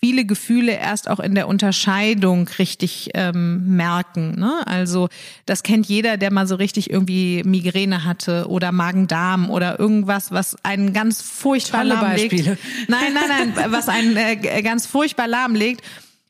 viele 0.00 0.24
Gefühle 0.24 0.72
erst 0.72 1.08
auch 1.08 1.20
in 1.20 1.34
der 1.34 1.48
Unterscheidung 1.48 2.48
richtig 2.58 3.10
ähm, 3.14 3.76
merken. 3.76 4.38
Ne? 4.38 4.66
Also 4.66 5.08
das 5.46 5.62
kennt 5.62 5.86
jeder, 5.86 6.16
der 6.16 6.32
mal 6.32 6.46
so 6.46 6.54
richtig 6.54 6.90
irgendwie 6.90 7.42
Migräne 7.44 8.04
hatte 8.04 8.46
oder 8.48 8.72
Magen-Darm 8.72 9.50
oder 9.50 9.78
irgendwas, 9.78 10.30
was 10.30 10.56
einen 10.64 10.92
ganz 10.92 11.22
furchtbar 11.22 11.84
lahmlegt. 11.84 12.46
Nein, 12.88 13.14
nein, 13.14 13.52
nein, 13.54 13.54
was 13.72 13.88
einen 13.88 14.16
äh, 14.16 14.36
ganz 14.62 14.86
furchtbar 14.86 15.28
lahmlegt. 15.28 15.82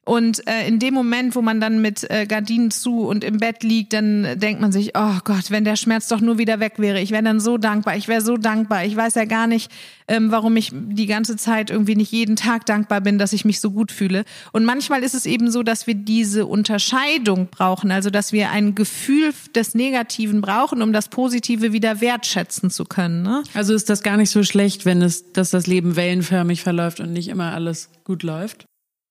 Und 0.08 0.48
äh, 0.48 0.66
in 0.66 0.78
dem 0.78 0.94
Moment, 0.94 1.36
wo 1.36 1.42
man 1.42 1.60
dann 1.60 1.82
mit 1.82 2.10
äh, 2.10 2.24
Gardinen 2.24 2.70
zu 2.70 3.06
und 3.06 3.22
im 3.24 3.36
Bett 3.36 3.62
liegt, 3.62 3.92
dann 3.92 4.38
denkt 4.38 4.58
man 4.58 4.72
sich, 4.72 4.92
oh 4.96 5.18
Gott, 5.22 5.50
wenn 5.50 5.64
der 5.64 5.76
Schmerz 5.76 6.08
doch 6.08 6.22
nur 6.22 6.38
wieder 6.38 6.60
weg 6.60 6.78
wäre. 6.78 6.98
Ich 6.98 7.10
wäre 7.10 7.22
dann 7.22 7.40
so 7.40 7.58
dankbar. 7.58 7.94
Ich 7.94 8.08
wäre 8.08 8.22
so 8.22 8.38
dankbar. 8.38 8.86
Ich 8.86 8.96
weiß 8.96 9.16
ja 9.16 9.26
gar 9.26 9.46
nicht, 9.46 9.70
ähm, 10.08 10.30
warum 10.30 10.56
ich 10.56 10.72
die 10.72 11.04
ganze 11.04 11.36
Zeit 11.36 11.68
irgendwie 11.68 11.94
nicht 11.94 12.10
jeden 12.10 12.36
Tag 12.36 12.64
dankbar 12.64 13.02
bin, 13.02 13.18
dass 13.18 13.34
ich 13.34 13.44
mich 13.44 13.60
so 13.60 13.70
gut 13.70 13.92
fühle. 13.92 14.24
Und 14.52 14.64
manchmal 14.64 15.02
ist 15.02 15.14
es 15.14 15.26
eben 15.26 15.50
so, 15.50 15.62
dass 15.62 15.86
wir 15.86 15.94
diese 15.94 16.46
Unterscheidung 16.46 17.48
brauchen, 17.50 17.90
also 17.90 18.08
dass 18.08 18.32
wir 18.32 18.50
ein 18.50 18.74
Gefühl 18.74 19.34
des 19.54 19.74
Negativen 19.74 20.40
brauchen, 20.40 20.80
um 20.80 20.94
das 20.94 21.10
Positive 21.10 21.74
wieder 21.74 22.00
wertschätzen 22.00 22.70
zu 22.70 22.86
können. 22.86 23.24
Ne? 23.24 23.42
Also 23.52 23.74
ist 23.74 23.90
das 23.90 24.02
gar 24.02 24.16
nicht 24.16 24.30
so 24.30 24.42
schlecht, 24.42 24.86
wenn 24.86 25.02
es, 25.02 25.34
dass 25.34 25.50
das 25.50 25.66
Leben 25.66 25.96
wellenförmig 25.96 26.62
verläuft 26.62 27.00
und 27.00 27.12
nicht 27.12 27.28
immer 27.28 27.52
alles 27.52 27.90
gut 28.04 28.22
läuft? 28.22 28.67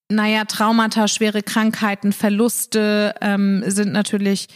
Naja, 0.09 0.45
Traumata, 0.45 1.07
schwere 1.07 1.43
Krankheiten, 1.43 2.13
Verluste 2.13 3.15
ähm, 3.21 3.63
sind 3.67 3.91
natürlich 3.91 4.47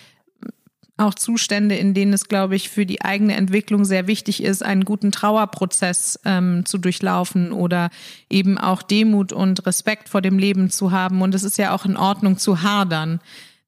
auch 0.98 1.16
Zustände, 1.16 1.76
in 1.76 1.94
denen 1.94 2.14
es, 2.14 2.28
glaube 2.28 2.56
ich, 2.56 2.70
für 2.70 2.86
die 2.86 3.02
eigene 3.02 3.36
Entwicklung 3.36 3.86
sehr 3.86 4.08
wichtig 4.08 4.44
ist, 4.44 4.64
einen 4.64 4.86
guten 4.86 5.12
Trauerprozess 5.12 6.20
ähm, 6.26 6.66
zu 6.66 6.78
durchlaufen 6.78 7.52
oder 7.52 7.90
eben 8.30 8.58
auch 8.58 8.82
Demut 8.82 9.34
und 9.34 9.66
Respekt 9.66 10.10
vor 10.10 10.22
dem 10.22 10.38
Leben 10.38 10.70
zu 10.70 10.92
haben. 10.92 11.22
Und 11.22 11.36
es 11.36 11.44
ist 11.44 11.58
ja 11.58 11.74
auch 11.74 11.86
in 11.86 11.98
Ordnung 11.98 12.38
zu 12.38 12.62
hadern. 12.62 13.20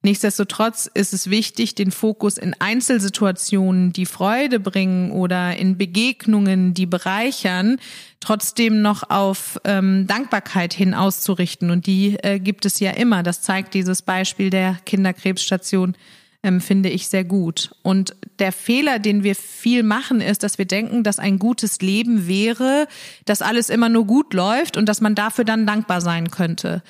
Nichtsdestotrotz 0.04 0.90
ist 0.92 1.14
es 1.14 1.30
wichtig, 1.30 1.74
den 1.74 1.90
Fokus 1.90 2.36
in 2.36 2.54
Einzelsituationen, 2.58 3.94
die 3.94 4.04
Freude 4.04 4.60
bringen 4.60 5.10
oder 5.10 5.56
in 5.56 5.78
Begegnungen, 5.78 6.74
die 6.74 6.84
bereichern, 6.84 7.78
trotzdem 8.20 8.82
noch 8.82 9.08
auf 9.08 9.58
ähm, 9.64 10.06
Dankbarkeit 10.06 10.74
hin 10.74 10.92
auszurichten. 10.92 11.70
Und 11.70 11.86
die 11.86 12.18
äh, 12.22 12.38
gibt 12.38 12.66
es 12.66 12.80
ja 12.80 12.90
immer. 12.90 13.22
Das 13.22 13.40
zeigt 13.40 13.72
dieses 13.72 14.02
Beispiel 14.02 14.50
der 14.50 14.76
Kinderkrebsstation 14.84 15.96
ähm, 16.42 16.60
finde 16.60 16.90
ich 16.90 17.08
sehr 17.08 17.24
gut. 17.24 17.74
Und 17.82 18.14
der 18.38 18.52
Fehler, 18.52 18.98
den 18.98 19.24
wir 19.24 19.34
viel 19.34 19.82
machen, 19.82 20.20
ist, 20.20 20.42
dass 20.42 20.58
wir 20.58 20.66
denken, 20.66 21.02
dass 21.02 21.18
ein 21.18 21.38
gutes 21.38 21.80
Leben 21.80 22.28
wäre, 22.28 22.86
dass 23.24 23.40
alles 23.40 23.70
immer 23.70 23.88
nur 23.88 24.06
gut 24.06 24.34
läuft 24.34 24.76
und 24.76 24.86
dass 24.86 25.00
man 25.00 25.14
dafür 25.14 25.44
dann 25.44 25.66
dankbar 25.66 26.02
sein 26.02 26.30
könnte. 26.30 26.82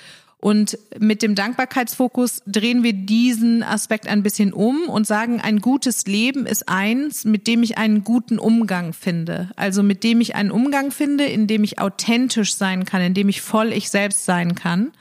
Und 0.44 0.78
mit 0.98 1.22
dem 1.22 1.34
Dankbarkeitsfokus 1.34 2.42
drehen 2.46 2.82
wir 2.82 2.92
diesen 2.92 3.62
Aspekt 3.62 4.06
ein 4.06 4.22
bisschen 4.22 4.52
um 4.52 4.90
und 4.90 5.06
sagen, 5.06 5.40
ein 5.40 5.62
gutes 5.62 6.04
Leben 6.04 6.44
ist 6.44 6.68
eins, 6.68 7.24
mit 7.24 7.46
dem 7.46 7.62
ich 7.62 7.78
einen 7.78 8.04
guten 8.04 8.38
Umgang 8.38 8.92
finde. 8.92 9.48
Also 9.56 9.82
mit 9.82 10.04
dem 10.04 10.20
ich 10.20 10.34
einen 10.34 10.50
Umgang 10.50 10.90
finde, 10.90 11.24
in 11.24 11.46
dem 11.46 11.64
ich 11.64 11.78
authentisch 11.78 12.56
sein 12.56 12.84
kann, 12.84 13.00
in 13.00 13.14
dem 13.14 13.30
ich 13.30 13.40
voll 13.40 13.72
ich 13.72 13.88
selbst 13.88 14.26
sein 14.26 14.54
kann. 14.54 14.92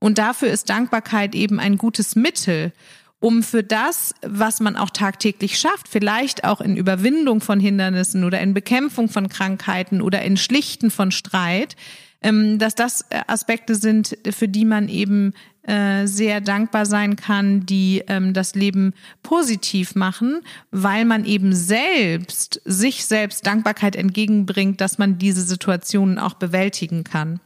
Und 0.00 0.18
dafür 0.18 0.48
ist 0.48 0.68
Dankbarkeit 0.68 1.36
eben 1.36 1.60
ein 1.60 1.78
gutes 1.78 2.16
Mittel, 2.16 2.72
um 3.20 3.44
für 3.44 3.62
das, 3.62 4.12
was 4.26 4.58
man 4.58 4.74
auch 4.74 4.90
tagtäglich 4.90 5.56
schafft, 5.56 5.86
vielleicht 5.88 6.42
auch 6.42 6.60
in 6.60 6.76
Überwindung 6.76 7.40
von 7.40 7.60
Hindernissen 7.60 8.24
oder 8.24 8.40
in 8.40 8.54
Bekämpfung 8.54 9.08
von 9.08 9.28
Krankheiten 9.28 10.02
oder 10.02 10.22
in 10.22 10.36
Schlichten 10.36 10.90
von 10.90 11.12
Streit, 11.12 11.76
dass 12.22 12.74
das 12.74 13.06
äh, 13.10 13.20
Aspekte 13.26 13.74
sind, 13.74 14.16
für 14.30 14.48
die 14.48 14.64
man 14.64 14.88
eben 14.88 15.32
äh, 15.62 16.06
sehr 16.06 16.40
dankbar 16.40 16.86
sein 16.86 17.16
kann, 17.16 17.66
die 17.66 18.02
ähm, 18.08 18.34
das 18.34 18.54
Leben 18.54 18.94
positiv 19.22 19.94
machen, 19.94 20.40
weil 20.70 21.04
man 21.04 21.24
eben 21.24 21.54
selbst 21.54 22.60
sich 22.64 23.04
selbst 23.04 23.46
Dankbarkeit 23.46 23.94
entgegenbringt, 23.94 24.80
dass 24.80 24.98
man 24.98 25.18
diese 25.18 25.42
Situationen 25.42 26.18
auch 26.18 26.34
bewältigen 26.34 27.04
kann. 27.04 27.40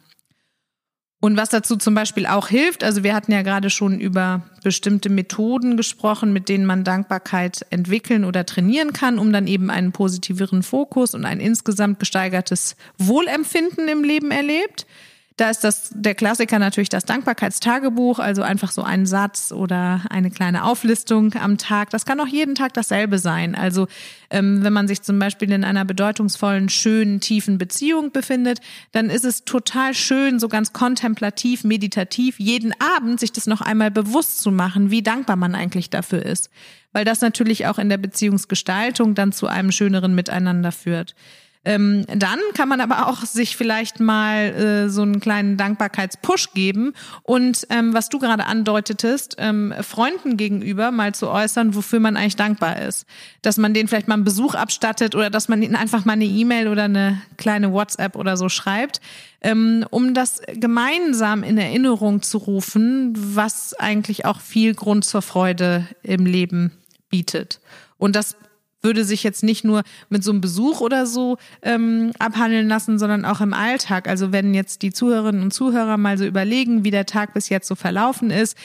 Und 1.25 1.39
was 1.39 1.49
dazu 1.49 1.77
zum 1.77 1.95
Beispiel 1.95 2.27
auch 2.27 2.49
hilft, 2.49 2.85
also 2.85 3.03
wir 3.03 3.15
hatten 3.15 3.33
ja 3.33 3.41
gerade 3.41 3.71
schon 3.71 3.99
über 3.99 4.43
bestimmte 4.63 5.09
Methoden 5.09 5.79
gesprochen, 5.79 6.35
mit 6.35 6.51
denen 6.51 6.67
man 6.67 6.85
Dankbarkeit 6.85 7.65
entwickeln 7.71 8.27
oder 8.27 8.45
trainieren 8.45 8.93
kann, 8.93 9.19
um 9.19 9.33
dann 9.33 9.47
eben 9.47 9.71
einen 9.71 9.93
positiveren 9.93 10.63
Fokus 10.63 11.15
und 11.15 11.25
ein 11.25 11.41
insgesamt 11.41 11.99
gesteigertes 11.99 12.77
Wohlempfinden 12.99 13.89
im 13.89 14.05
Leben 14.05 14.33
erlebt. 14.33 14.85
Da 15.37 15.51
ist 15.51 15.65
das 15.65 15.91
der 15.93 16.15
Klassiker 16.15 16.61
natürlich 16.61 16.91
das 16.91 17.05
Dankbarkeitstagebuch, 17.07 18.21
also 18.21 18.43
einfach 18.43 18.71
so 18.71 18.83
ein 18.83 19.05
Satz 19.05 19.51
oder 19.51 20.03
eine 20.09 20.31
kleine 20.31 20.63
Auflistung 20.63 21.35
am 21.35 21.59
Tag. 21.59 21.91
Das 21.91 22.07
kann 22.07 22.21
auch 22.21 22.29
jeden 22.29 22.55
Tag 22.55 22.73
dasselbe 22.75 23.19
sein. 23.19 23.57
Also 23.57 23.89
ähm, 24.31 24.63
wenn 24.63 24.73
man 24.73 24.87
sich 24.87 25.03
zum 25.03 25.19
Beispiel 25.19 25.51
in 25.51 25.65
einer 25.65 25.85
bedeutungsvollen, 25.85 26.69
schönen, 26.69 27.19
tiefen 27.19 27.59
Beziehung 27.59 28.13
befindet, 28.13 28.61
dann 28.93 29.11
ist 29.11 29.25
es 29.25 29.45
total 29.45 29.93
schön, 29.93 30.39
so 30.39 30.49
ganz 30.49 30.73
kontemplativ, 30.73 31.65
meditativ, 31.65 32.39
jeden 32.39 32.73
Abend 32.81 33.19
sich 33.19 33.33
das 33.33 33.49
noch 33.49 33.61
einmal 33.61 33.91
bewusst 33.91 34.39
zu 34.39 34.53
machen, 34.53 34.93
wie 34.93 35.03
dankbar 35.03 35.35
man 35.35 35.57
eigentlich 35.57 35.91
dafür 35.91 36.25
ist. 36.25 36.49
Weil 36.93 37.05
das 37.05 37.23
natürlich 37.23 37.67
auch 37.67 37.81
in 37.81 37.89
der 37.89 37.99
Beziehungsgestaltung 37.99 39.17
dann 39.17 39.33
zu 39.33 39.49
einem 39.49 39.73
schöneren 39.73 40.15
Miteinander 40.15 40.71
führt. 40.71 41.17
Ähm, 41.65 42.05
dann 42.07 42.39
kann 42.55 42.69
man 42.69 42.81
aber 42.81 43.09
auch 43.09 43.23
sich 43.23 43.57
vielleicht 43.57 43.99
mal 43.99 44.55
äh, 44.55 44.89
so 44.91 45.03
einen 45.03 45.21
kleinen 45.21 45.57
Dankbarkeitspush 45.57 46.53
geben 46.53 46.93
und 47.23 47.67
ähm, 47.71 47.95
was 47.95 48.11
du 48.11 48.19
gerade 48.19 48.45
andeutetest, 48.45 49.37
ähm, 49.39 49.73
Freunden 49.81 50.37
gegenüber 50.37 50.91
mal 50.91 51.15
zu 51.15 51.29
äußern, 51.29 51.75
wofür 51.75 52.01
man 52.01 52.17
eigentlich 52.17 52.37
dankbar 52.37 52.83
ist. 52.83 53.07
Dass 53.43 53.57
man 53.57 53.73
denen 53.73 53.89
vielleicht 53.89 54.09
mal 54.09 54.15
einen 54.15 54.25
Besuch 54.25 54.55
abstattet 54.55 55.15
oder 55.15 55.31
dass 55.31 55.49
man 55.49 55.63
ihnen 55.63 55.77
einfach 55.77 56.05
mal 56.05 56.13
eine 56.13 56.27
E-Mail 56.27 56.69
oder 56.69 56.85
eine 56.85 57.21
kleine 57.39 57.73
WhatsApp 57.73 58.17
oder 58.17 58.37
so 58.37 58.49
schreibt, 58.49 59.01
ähm, 59.41 59.87
um 59.91 60.13
das 60.13 60.43
gemeinsam 60.55 61.43
in 61.43 61.57
Erinnerung 61.57 62.23
zu 62.23 62.39
rufen, 62.39 63.15
was 63.17 63.75
eigentlich 63.75 64.27
auch 64.27 64.41
viel 64.41 64.75
Grund 64.75 65.05
zur 65.05 65.23
Freude 65.23 65.87
im 66.03 66.27
Leben 66.27 66.73
bietet. 67.09 67.61
Und 67.97 68.17
das 68.17 68.37
würde 68.85 69.05
sich 69.05 69.23
jetzt 69.23 69.43
nicht 69.43 69.65
nur 69.65 69.83
mit 70.09 70.23
so 70.23 70.31
einem 70.31 70.41
Besuch 70.41 70.81
oder 70.81 71.07
so 71.07 71.39
ähm, 71.63 72.13
abhandeln 72.19 72.69
lassen, 72.69 72.99
sondern 72.99 73.25
auch 73.25 73.41
im 73.41 73.53
Alltag. 73.55 74.09
Also 74.09 74.31
wenn 74.31 74.55
jetzt 74.55 74.83
die 74.83 74.93
Zuhörerinnen 74.93 75.43
und 75.43 75.53
Zuhörer 75.53 75.97
mal 75.97 76.19
so 76.19 76.25
überlegen, 76.25 76.85
wie 76.85 76.91
der 76.91 77.07
Tag 77.07 77.35
bis 77.35 77.49
jetzt 77.49 77.67
so 77.67 77.75
verlaufen 77.75 78.31
ist, 78.31 78.57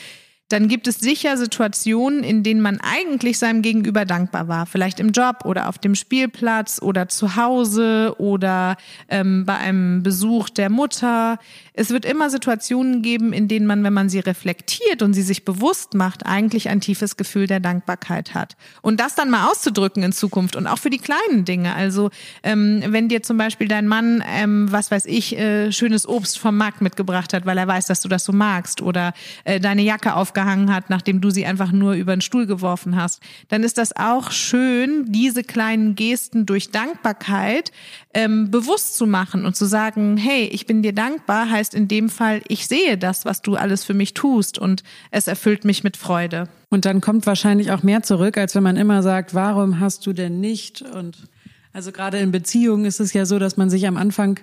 dann 0.50 0.68
gibt 0.68 0.88
es 0.88 0.98
sicher 0.98 1.38
Situationen, 1.38 2.24
in 2.24 2.42
denen 2.42 2.62
man 2.62 2.80
eigentlich 2.82 3.38
seinem 3.38 3.62
Gegenüber 3.62 4.04
dankbar 4.06 4.48
war. 4.48 4.66
Vielleicht 4.66 5.00
im 5.00 5.12
Job 5.12 5.46
oder 5.46 5.70
auf 5.70 5.78
dem 5.78 5.94
Spielplatz 5.94 6.82
oder 6.82 7.08
zu 7.08 7.36
Hause 7.36 8.16
oder 8.18 8.76
ähm, 9.10 9.46
bei 9.46 9.56
einem 9.56 10.02
Besuch 10.02 10.50
der 10.50 10.72
Mutter. 10.72 11.38
Es 11.74 11.92
wird 11.92 12.04
immer 12.04 12.32
Situationen 12.32 13.04
geben, 13.04 13.32
in 13.32 13.48
denen 13.48 13.68
man, 13.68 13.84
wenn 13.84 13.94
man 13.94 14.10
sie 14.10 14.20
reflektiert 14.20 15.04
und 15.04 15.14
sie 15.14 15.22
sich 15.22 15.46
bewusst 15.46 15.94
macht, 15.94 16.26
eigentlich 16.26 16.70
ein 16.70 16.82
tiefes 16.82 17.16
Gefühl 17.16 17.46
der 17.46 17.60
Dankbarkeit 17.60 18.34
hat. 18.34 18.58
Und 18.82 19.00
das 19.00 19.14
dann 19.14 19.30
mal 19.30 19.50
auszudrücken 19.52 20.02
in 20.02 20.14
Zukunft 20.14 20.56
und 20.56 20.66
auch 20.66 20.80
für 20.80 20.90
die 20.90 20.98
kleinen 20.98 21.46
Dinge. 21.46 21.76
Also 21.76 22.10
ähm, 22.42 22.84
wenn 22.88 23.08
dir 23.08 23.22
zum 23.22 23.38
Beispiel 23.38 23.68
dein 23.68 23.88
Mann, 23.88 24.24
ähm, 24.28 24.72
was 24.72 24.90
weiß 24.90 25.06
ich, 25.06 25.38
äh, 25.38 25.72
schönes 25.72 26.10
Obst 26.10 26.40
vom 26.40 26.58
Markt 26.58 26.82
mitgebracht 26.82 27.34
hat, 27.34 27.46
weil 27.46 27.58
er 27.60 27.68
weiß, 27.68 27.86
dass 27.86 28.02
du 28.02 28.10
das 28.10 28.26
so 28.26 28.34
magst 28.34 28.82
oder 28.82 29.14
äh, 29.44 29.60
deine 29.60 29.84
Jacke 29.84 30.16
aufgehalten 30.16 30.39
aufgehangen 30.40 30.74
hat, 30.74 30.90
nachdem 30.90 31.22
du 31.22 31.30
sie 31.30 31.46
einfach 31.46 31.72
nur 31.72 31.94
über 31.94 32.16
den 32.16 32.22
Stuhl 32.22 32.46
geworfen 32.46 32.96
hast, 32.96 33.22
dann 33.50 33.64
ist 33.64 33.78
das 33.78 33.96
auch 33.96 34.32
schön, 34.32 35.06
diese 35.10 35.44
kleinen 35.44 35.96
Gesten 35.96 36.46
durch 36.46 36.72
Dankbarkeit 36.72 37.72
ähm, 38.14 38.50
bewusst 38.52 38.96
zu 38.96 39.06
machen 39.06 39.46
und 39.46 39.56
zu 39.56 39.66
sagen, 39.66 40.18
hey, 40.18 40.46
ich 40.46 40.66
bin 40.66 40.82
dir 40.82 40.94
dankbar, 40.94 41.50
heißt 41.50 41.74
in 41.74 41.88
dem 41.88 42.10
Fall, 42.10 42.42
ich 42.48 42.68
sehe 42.68 42.98
das, 42.98 43.26
was 43.26 43.42
du 43.42 43.56
alles 43.56 43.84
für 43.84 43.94
mich 43.94 44.14
tust 44.14 44.58
und 44.58 44.84
es 45.12 45.28
erfüllt 45.28 45.66
mich 45.66 45.84
mit 45.84 45.98
Freude. 45.98 46.48
Und 46.70 46.86
dann 46.86 47.02
kommt 47.02 47.26
wahrscheinlich 47.26 47.72
auch 47.72 47.84
mehr 47.84 48.04
zurück, 48.04 48.38
als 48.38 48.56
wenn 48.56 48.64
man 48.64 48.78
immer 48.78 49.04
sagt, 49.04 49.34
warum 49.34 49.80
hast 49.80 50.06
du 50.06 50.14
denn 50.14 50.40
nicht? 50.40 50.82
Und 50.82 51.28
also 51.74 51.92
gerade 51.92 52.20
in 52.20 52.32
Beziehungen 52.32 52.86
ist 52.86 53.00
es 53.00 53.14
ja 53.14 53.26
so, 53.26 53.40
dass 53.40 53.58
man 53.58 53.70
sich 53.70 53.88
am 53.88 53.98
Anfang 53.98 54.40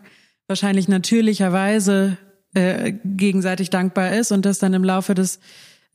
wahrscheinlich 0.48 0.88
natürlicherweise 0.88 2.18
äh, 2.54 2.94
gegenseitig 3.04 3.70
dankbar 3.70 4.12
ist 4.12 4.32
und 4.32 4.46
das 4.46 4.58
dann 4.58 4.74
im 4.74 4.84
Laufe 4.84 5.14
des 5.14 5.40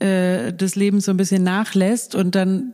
äh, 0.02 0.52
des 0.52 0.76
Lebens 0.76 1.06
so 1.06 1.12
ein 1.12 1.18
bisschen 1.18 1.44
nachlässt 1.44 2.16
und 2.16 2.36
dann 2.36 2.74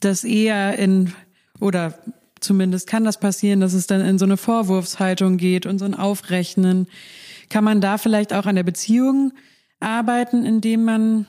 das 0.00 0.24
eher 0.24 0.78
in, 0.78 1.12
oder 1.60 1.94
zumindest 2.40 2.86
kann 2.86 3.04
das 3.04 3.20
passieren, 3.20 3.60
dass 3.60 3.74
es 3.74 3.86
dann 3.86 4.00
in 4.00 4.18
so 4.18 4.24
eine 4.24 4.36
Vorwurfshaltung 4.36 5.36
geht 5.36 5.66
und 5.66 5.78
so 5.78 5.84
ein 5.84 5.94
Aufrechnen. 5.94 6.86
Kann 7.50 7.64
man 7.64 7.80
da 7.80 7.98
vielleicht 7.98 8.32
auch 8.32 8.46
an 8.46 8.56
der 8.56 8.62
Beziehung 8.62 9.32
arbeiten, 9.80 10.44
indem 10.44 10.84
man 10.84 11.26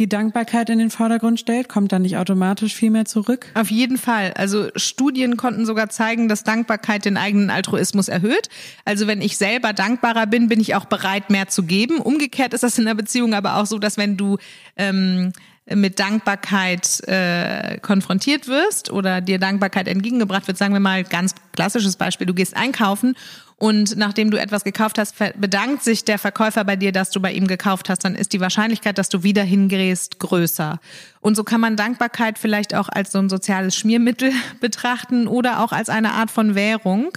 die 0.00 0.08
Dankbarkeit 0.08 0.70
in 0.70 0.78
den 0.78 0.90
Vordergrund 0.90 1.38
stellt? 1.38 1.68
Kommt 1.68 1.92
dann 1.92 2.02
nicht 2.02 2.16
automatisch 2.16 2.74
viel 2.74 2.90
mehr 2.90 3.04
zurück? 3.04 3.46
Auf 3.54 3.70
jeden 3.70 3.98
Fall. 3.98 4.32
Also 4.34 4.68
Studien 4.74 5.36
konnten 5.36 5.66
sogar 5.66 5.90
zeigen, 5.90 6.28
dass 6.28 6.42
Dankbarkeit 6.42 7.04
den 7.04 7.16
eigenen 7.16 7.50
Altruismus 7.50 8.08
erhöht. 8.08 8.48
Also 8.84 9.06
wenn 9.06 9.20
ich 9.20 9.36
selber 9.36 9.72
dankbarer 9.72 10.26
bin, 10.26 10.48
bin 10.48 10.58
ich 10.58 10.74
auch 10.74 10.86
bereit, 10.86 11.30
mehr 11.30 11.48
zu 11.48 11.62
geben. 11.62 12.00
Umgekehrt 12.00 12.54
ist 12.54 12.62
das 12.62 12.78
in 12.78 12.86
der 12.86 12.94
Beziehung 12.94 13.34
aber 13.34 13.56
auch 13.56 13.66
so, 13.66 13.78
dass 13.78 13.98
wenn 13.98 14.16
du 14.16 14.38
ähm, 14.76 15.32
mit 15.74 15.98
Dankbarkeit 15.98 17.00
äh, 17.06 17.78
konfrontiert 17.78 18.48
wirst 18.48 18.90
oder 18.90 19.20
dir 19.20 19.38
Dankbarkeit 19.38 19.88
entgegengebracht 19.88 20.46
wird, 20.48 20.58
sagen 20.58 20.72
wir 20.72 20.80
mal 20.80 21.04
ganz 21.04 21.34
klassisches 21.52 21.96
Beispiel, 21.96 22.26
du 22.26 22.34
gehst 22.34 22.56
einkaufen 22.56 23.14
und 23.62 23.98
nachdem 23.98 24.30
du 24.30 24.40
etwas 24.40 24.64
gekauft 24.64 24.98
hast, 24.98 25.16
bedankt 25.38 25.84
sich 25.84 26.06
der 26.06 26.18
Verkäufer 26.18 26.64
bei 26.64 26.76
dir, 26.76 26.92
dass 26.92 27.10
du 27.10 27.20
bei 27.20 27.30
ihm 27.30 27.46
gekauft 27.46 27.90
hast, 27.90 28.06
dann 28.06 28.14
ist 28.14 28.32
die 28.32 28.40
Wahrscheinlichkeit, 28.40 28.96
dass 28.96 29.10
du 29.10 29.22
wieder 29.22 29.42
hingehst, 29.42 30.18
größer. 30.18 30.80
Und 31.20 31.34
so 31.34 31.44
kann 31.44 31.60
man 31.60 31.76
Dankbarkeit 31.76 32.38
vielleicht 32.38 32.74
auch 32.74 32.88
als 32.88 33.12
so 33.12 33.18
ein 33.18 33.28
soziales 33.28 33.76
Schmiermittel 33.76 34.32
betrachten 34.60 35.28
oder 35.28 35.62
auch 35.62 35.72
als 35.72 35.90
eine 35.90 36.12
Art 36.12 36.30
von 36.30 36.54
Währung. 36.54 37.10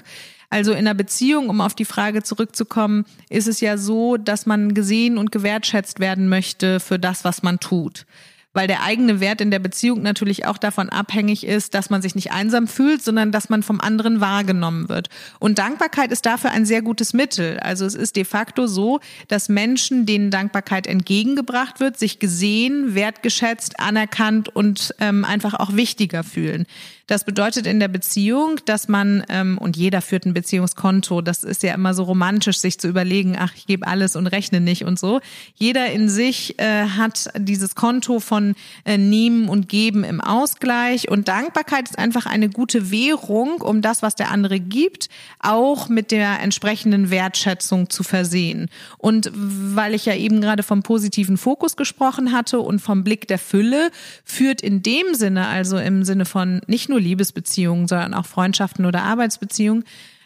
Also 0.50 0.74
in 0.74 0.80
einer 0.80 0.94
Beziehung, 0.94 1.48
um 1.48 1.62
auf 1.62 1.76
die 1.76 1.86
Frage 1.86 2.24
zurückzukommen, 2.24 3.06
ist 3.30 3.48
es 3.48 3.62
ja 3.62 3.78
so, 3.78 4.18
dass 4.18 4.46
man 4.46 4.74
gesehen 4.74 5.18
und 5.18 5.32
gewertschätzt 5.32 6.02
werden 6.02 6.28
möchte 6.28 6.82
für 6.82 7.00
das, 7.00 7.24
was 7.24 7.42
man 7.42 7.62
tut 7.62 8.06
weil 8.54 8.68
der 8.68 8.84
eigene 8.84 9.20
Wert 9.20 9.42
in 9.42 9.52
der 9.52 9.60
Beziehung 9.60 10.02
natürlich 10.02 10.46
auch 10.46 10.58
davon 10.58 10.90
abhängig 10.90 11.46
ist, 11.46 11.74
dass 11.74 11.90
man 11.90 12.02
sich 12.02 12.16
nicht 12.16 12.32
einsam 12.32 12.68
fühlt, 12.68 13.04
sondern 13.04 13.32
dass 13.32 13.50
man 13.50 13.64
vom 13.64 13.82
anderen 13.82 14.22
wahrgenommen 14.22 14.90
wird. 14.90 15.10
Und 15.40 15.58
Dankbarkeit 15.58 16.12
ist 16.12 16.26
dafür 16.26 16.52
ein 16.52 16.66
sehr 16.66 16.82
gutes 16.82 17.14
Mittel. 17.14 17.60
Also 17.60 17.86
es 17.86 17.96
ist 17.96 18.16
de 18.16 18.26
facto 18.26 18.68
so, 18.68 19.00
dass 19.28 19.50
Menschen, 19.50 20.06
denen 20.06 20.32
Dankbarkeit 20.32 20.88
entgegengebracht 20.88 21.80
wird, 21.80 21.98
sich 21.98 22.20
gesehen, 22.20 22.96
wertgeschätzt, 22.96 23.80
anerkannt 23.80 24.50
und 24.50 24.94
ähm, 25.00 25.26
einfach 25.26 25.56
auch 25.56 25.76
wichtiger 25.76 26.24
fühlen. 26.24 26.66
Das 27.08 27.26
bedeutet 27.26 27.68
in 27.68 27.82
der 27.82 27.90
Beziehung, 27.90 28.62
dass 28.66 28.88
man, 28.88 29.26
ähm, 29.28 29.58
und 29.58 29.76
jeder 29.76 30.02
führt 30.02 30.26
ein 30.26 30.34
Beziehungskonto, 30.34 31.22
das 31.22 31.44
ist 31.44 31.62
ja 31.62 31.74
immer 31.74 31.94
so 31.94 32.04
romantisch, 32.04 32.60
sich 32.60 32.80
zu 32.80 32.88
überlegen, 32.88 33.36
ach, 33.38 33.54
ich 33.58 33.68
gebe 33.68 33.86
alles 33.86 34.16
und 34.16 34.28
rechne 34.28 34.62
nicht 34.62 34.86
und 34.86 34.98
so. 34.98 35.20
Jeder 35.54 35.92
in 35.92 36.08
sich 36.08 36.58
äh, 36.60 36.86
hat 36.86 37.30
dieses 37.38 37.76
Konto 37.76 38.22
von 38.22 38.56
äh, 38.86 38.98
Nehmen 38.98 39.50
und 39.50 39.68
Geben 39.68 40.06
im 40.06 40.22
Ausgleich 40.22 41.10
und 41.10 41.28
Dankbarkeit 41.28 41.90
ist 41.90 42.00
einfach 42.00 42.26
eine 42.26 42.48
gute 42.48 42.90
Währung, 42.90 43.62
um 43.62 43.82
das, 43.82 44.02
was 44.02 44.16
der 44.16 44.32
andere 44.32 44.62
gibt, 44.62 45.10
auch 45.40 45.90
mit 45.90 46.12
der 46.12 46.40
entsprechenden 46.40 47.10
Wertschätzung 47.10 47.90
zu 47.90 48.04
versehen. 48.04 48.70
Und 48.98 49.30
weil 49.34 49.94
ich 49.94 50.06
ja 50.06 50.16
eben 50.16 50.40
gerade 50.40 50.64
vom 50.64 50.84
positiven 50.84 51.36
Fokus 51.36 51.76
gesprochen 51.76 52.32
hatte 52.32 52.62
und 52.62 52.80
vom 52.80 53.04
Blick 53.04 53.28
der 53.28 53.40
Fülle, 53.40 53.92
führt 54.24 54.62
in 54.62 54.84
dem 54.84 55.14
Sinne, 55.14 55.48
also 55.48 55.78
im 55.78 56.06
Sinne 56.06 56.24
von 56.24 56.62
nicht 56.68 56.88
nur 56.90 56.93
nur 56.94 57.02
Liebesbeziehungen, 57.02 57.88
sondern 57.88 58.14
auch 58.14 58.26
Freundschaften 58.26 58.86
oder 58.86 59.04
Arbeitsbeziehungen. 59.04 59.84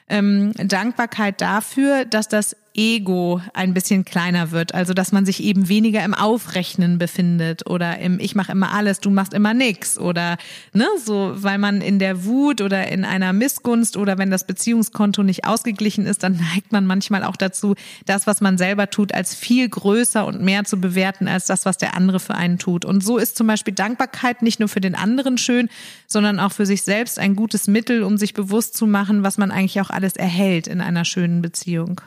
Ähm, 0.10 0.53
Dankbarkeit 0.53 1.41
dafür, 1.41 2.06
dass 2.06 2.27
das 2.27 2.56
Ego 2.77 3.41
ein 3.53 3.73
bisschen 3.73 4.05
kleiner 4.05 4.51
wird. 4.51 4.73
Also 4.73 4.93
dass 4.93 5.11
man 5.11 5.25
sich 5.25 5.43
eben 5.43 5.67
weniger 5.67 6.03
im 6.05 6.13
Aufrechnen 6.13 6.99
befindet 6.99 7.67
oder 7.67 7.97
im 7.97 8.19
Ich 8.19 8.35
mache 8.35 8.51
immer 8.51 8.71
alles, 8.71 8.99
du 8.99 9.09
machst 9.09 9.33
immer 9.33 9.55
nix 9.55 9.97
oder 9.97 10.37
ne, 10.73 10.85
so, 11.03 11.33
weil 11.35 11.57
man 11.57 11.81
in 11.81 11.97
der 11.97 12.23
Wut 12.23 12.61
oder 12.61 12.87
in 12.87 13.03
einer 13.03 13.33
Missgunst 13.33 13.97
oder 13.97 14.19
wenn 14.19 14.29
das 14.29 14.45
Beziehungskonto 14.45 15.23
nicht 15.23 15.45
ausgeglichen 15.45 16.05
ist, 16.05 16.21
dann 16.21 16.37
neigt 16.53 16.71
man 16.71 16.85
manchmal 16.85 17.23
auch 17.23 17.35
dazu, 17.35 17.75
das, 18.05 18.27
was 18.27 18.41
man 18.41 18.57
selber 18.59 18.89
tut, 18.89 19.13
als 19.13 19.33
viel 19.33 19.67
größer 19.67 20.25
und 20.25 20.41
mehr 20.41 20.63
zu 20.63 20.79
bewerten 20.79 21.27
als 21.27 21.45
das, 21.45 21.65
was 21.65 21.77
der 21.77 21.95
andere 21.95 22.19
für 22.19 22.35
einen 22.35 22.59
tut. 22.59 22.85
Und 22.85 23.03
so 23.03 23.17
ist 23.17 23.37
zum 23.37 23.47
Beispiel 23.47 23.73
Dankbarkeit 23.73 24.43
nicht 24.43 24.59
nur 24.59 24.69
für 24.69 24.81
den 24.81 24.93
anderen 24.93 25.39
schön, 25.39 25.69
sondern 26.05 26.39
auch 26.39 26.51
für 26.51 26.67
sich 26.67 26.83
selbst 26.83 27.17
ein 27.17 27.35
gutes 27.35 27.67
Mittel, 27.67 28.03
um 28.03 28.17
sich 28.17 28.35
bewusst 28.35 28.77
zu 28.77 28.85
machen, 28.85 29.23
was 29.23 29.39
man 29.39 29.49
eigentlich 29.49 29.81
auch 29.81 29.89
alles 29.89 30.15
erhält 30.15 30.67
in 30.67 30.79
einer 30.79 31.05
schönen 31.05 31.41
Beziehung. 31.41 32.01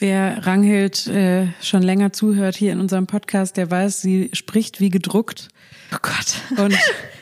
Wer 0.00 0.46
Ranghild 0.46 1.06
äh, 1.08 1.48
schon 1.60 1.82
länger 1.82 2.10
zuhört 2.10 2.56
hier 2.56 2.72
in 2.72 2.80
unserem 2.80 3.06
Podcast, 3.06 3.58
der 3.58 3.70
weiß, 3.70 4.00
sie 4.00 4.30
spricht 4.32 4.80
wie 4.80 4.88
gedruckt. 4.88 5.48
Oh 5.94 5.98
Gott. 6.00 6.58
Und 6.58 6.74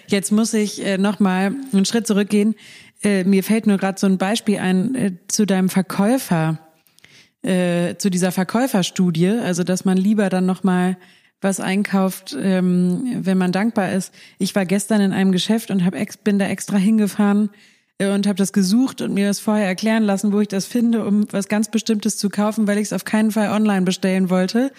jetzt 0.06 0.30
muss 0.30 0.54
ich 0.54 0.86
äh, 0.86 0.96
nochmal 0.96 1.56
einen 1.72 1.84
Schritt 1.84 2.06
zurückgehen. 2.06 2.54
Äh, 3.02 3.24
mir 3.24 3.42
fällt 3.42 3.66
nur 3.66 3.78
gerade 3.78 3.98
so 3.98 4.06
ein 4.06 4.16
Beispiel 4.16 4.60
ein 4.60 4.94
äh, 4.94 5.12
zu 5.26 5.44
deinem 5.44 5.70
Verkäufer, 5.70 6.60
äh, 7.42 7.96
zu 7.96 8.10
dieser 8.10 8.30
Verkäuferstudie, 8.30 9.30
also 9.30 9.64
dass 9.64 9.84
man 9.84 9.98
lieber 9.98 10.28
dann 10.28 10.46
nochmal 10.46 10.96
was 11.40 11.58
einkauft, 11.58 12.36
ähm, 12.40 13.24
wenn 13.24 13.38
man 13.38 13.50
dankbar 13.50 13.90
ist. 13.90 14.14
Ich 14.38 14.54
war 14.54 14.66
gestern 14.66 15.00
in 15.00 15.12
einem 15.12 15.32
Geschäft 15.32 15.72
und 15.72 15.84
hab 15.84 15.96
ex 15.96 16.16
bin 16.16 16.38
da 16.38 16.46
extra 16.46 16.76
hingefahren, 16.76 17.50
und 18.00 18.26
habe 18.26 18.36
das 18.36 18.52
gesucht 18.52 19.00
und 19.00 19.12
mir 19.12 19.26
das 19.26 19.40
vorher 19.40 19.66
erklären 19.66 20.04
lassen, 20.04 20.32
wo 20.32 20.40
ich 20.40 20.48
das 20.48 20.66
finde, 20.66 21.04
um 21.04 21.26
was 21.32 21.48
ganz 21.48 21.68
Bestimmtes 21.70 22.16
zu 22.16 22.30
kaufen, 22.30 22.68
weil 22.68 22.78
ich 22.78 22.84
es 22.84 22.92
auf 22.92 23.04
keinen 23.04 23.32
Fall 23.32 23.50
online 23.50 23.82
bestellen 23.82 24.30
wollte, 24.30 24.72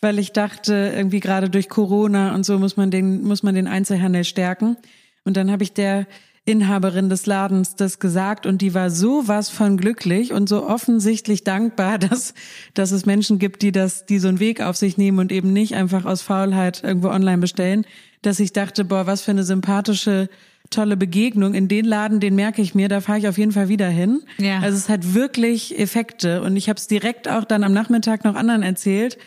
weil 0.00 0.18
ich 0.18 0.32
dachte, 0.32 0.92
irgendwie 0.96 1.20
gerade 1.20 1.50
durch 1.50 1.68
Corona 1.68 2.34
und 2.34 2.44
so 2.44 2.58
muss 2.58 2.76
man 2.76 2.90
den 2.90 3.22
muss 3.22 3.42
man 3.42 3.54
den 3.54 3.66
Einzelhandel 3.66 4.24
stärken. 4.24 4.76
Und 5.24 5.36
dann 5.36 5.50
habe 5.50 5.62
ich 5.62 5.74
der 5.74 6.06
Inhaberin 6.46 7.08
des 7.08 7.24
Ladens 7.24 7.74
das 7.74 7.98
gesagt 7.98 8.44
und 8.44 8.60
die 8.60 8.74
war 8.74 8.90
so 8.90 9.28
was 9.28 9.48
von 9.48 9.78
glücklich 9.78 10.32
und 10.32 10.48
so 10.48 10.66
offensichtlich 10.66 11.44
dankbar, 11.44 11.98
dass, 11.98 12.34
dass 12.74 12.92
es 12.92 13.06
Menschen 13.06 13.38
gibt, 13.38 13.62
die 13.62 13.72
das, 13.72 14.06
die 14.06 14.18
so 14.18 14.28
einen 14.28 14.40
Weg 14.40 14.60
auf 14.60 14.76
sich 14.76 14.98
nehmen 14.98 15.18
und 15.18 15.32
eben 15.32 15.52
nicht 15.52 15.74
einfach 15.74 16.04
aus 16.04 16.22
Faulheit 16.22 16.82
irgendwo 16.82 17.08
online 17.08 17.38
bestellen, 17.38 17.86
dass 18.22 18.40
ich 18.40 18.52
dachte, 18.52 18.84
boah, 18.84 19.06
was 19.06 19.22
für 19.22 19.30
eine 19.30 19.44
sympathische 19.44 20.28
tolle 20.70 20.96
Begegnung. 20.96 21.54
In 21.54 21.68
den 21.68 21.84
Laden, 21.84 22.20
den 22.20 22.34
merke 22.34 22.62
ich 22.62 22.74
mir, 22.74 22.88
da 22.88 23.00
fahre 23.00 23.18
ich 23.18 23.28
auf 23.28 23.38
jeden 23.38 23.52
Fall 23.52 23.68
wieder 23.68 23.88
hin. 23.88 24.22
Ja. 24.38 24.60
Also 24.60 24.76
es 24.76 24.88
hat 24.88 25.14
wirklich 25.14 25.78
Effekte. 25.78 26.42
Und 26.42 26.56
ich 26.56 26.68
habe 26.68 26.78
es 26.78 26.86
direkt 26.86 27.28
auch 27.28 27.44
dann 27.44 27.64
am 27.64 27.72
Nachmittag 27.72 28.24
noch 28.24 28.34
anderen 28.34 28.62
erzählt, 28.62 29.18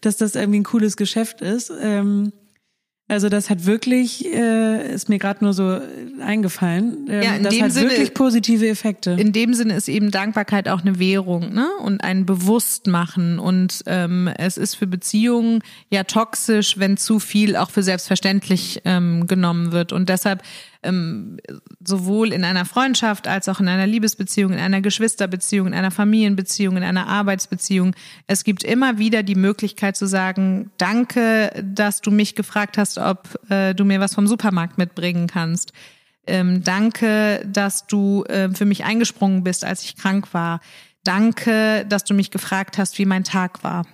dass 0.00 0.16
das 0.16 0.34
irgendwie 0.34 0.60
ein 0.60 0.64
cooles 0.64 0.96
Geschäft 0.96 1.40
ist. 1.40 1.72
Ähm, 1.80 2.32
also 3.08 3.28
das 3.28 3.50
hat 3.50 3.66
wirklich, 3.66 4.26
äh, 4.34 4.92
ist 4.92 5.08
mir 5.08 5.18
gerade 5.20 5.44
nur 5.44 5.52
so 5.52 5.78
eingefallen. 6.20 7.06
Ähm, 7.08 7.22
ja, 7.22 7.36
in 7.36 7.44
das 7.44 7.54
dem 7.54 7.62
hat 7.62 7.72
Sinne, 7.72 7.90
wirklich 7.90 8.14
positive 8.14 8.66
Effekte. 8.66 9.12
In 9.12 9.32
dem 9.32 9.54
Sinne 9.54 9.76
ist 9.76 9.88
eben 9.88 10.10
Dankbarkeit 10.10 10.68
auch 10.68 10.80
eine 10.80 10.98
Währung, 10.98 11.54
ne? 11.54 11.68
Und 11.84 12.02
ein 12.02 12.26
Bewusstmachen. 12.26 13.38
Und 13.38 13.84
ähm, 13.86 14.28
es 14.38 14.56
ist 14.56 14.74
für 14.74 14.88
Beziehungen 14.88 15.60
ja 15.88 16.02
toxisch, 16.02 16.78
wenn 16.78 16.96
zu 16.96 17.20
viel 17.20 17.54
auch 17.54 17.70
für 17.70 17.84
selbstverständlich 17.84 18.82
ähm, 18.84 19.28
genommen 19.28 19.70
wird. 19.70 19.92
Und 19.92 20.08
deshalb 20.08 20.42
ähm, 20.86 21.38
sowohl 21.84 22.32
in 22.32 22.44
einer 22.44 22.64
Freundschaft 22.64 23.28
als 23.28 23.48
auch 23.48 23.60
in 23.60 23.68
einer 23.68 23.86
Liebesbeziehung, 23.86 24.52
in 24.52 24.58
einer 24.58 24.80
Geschwisterbeziehung, 24.80 25.68
in 25.68 25.74
einer 25.74 25.90
Familienbeziehung, 25.90 26.76
in 26.76 26.82
einer 26.82 27.06
Arbeitsbeziehung. 27.06 27.94
Es 28.26 28.44
gibt 28.44 28.62
immer 28.62 28.98
wieder 28.98 29.22
die 29.22 29.34
Möglichkeit 29.34 29.96
zu 29.96 30.06
sagen, 30.06 30.70
danke, 30.78 31.50
dass 31.62 32.00
du 32.00 32.10
mich 32.10 32.34
gefragt 32.34 32.78
hast, 32.78 32.98
ob 32.98 33.38
äh, 33.50 33.74
du 33.74 33.84
mir 33.84 34.00
was 34.00 34.14
vom 34.14 34.26
Supermarkt 34.26 34.78
mitbringen 34.78 35.26
kannst. 35.26 35.72
Ähm, 36.26 36.62
danke, 36.64 37.44
dass 37.46 37.86
du 37.86 38.24
äh, 38.24 38.48
für 38.50 38.64
mich 38.64 38.84
eingesprungen 38.84 39.44
bist, 39.44 39.64
als 39.64 39.82
ich 39.82 39.96
krank 39.96 40.32
war. 40.32 40.60
Danke, 41.04 41.86
dass 41.88 42.04
du 42.04 42.14
mich 42.14 42.30
gefragt 42.30 42.78
hast, 42.78 42.98
wie 42.98 43.06
mein 43.06 43.22
Tag 43.22 43.62
war. 43.62 43.86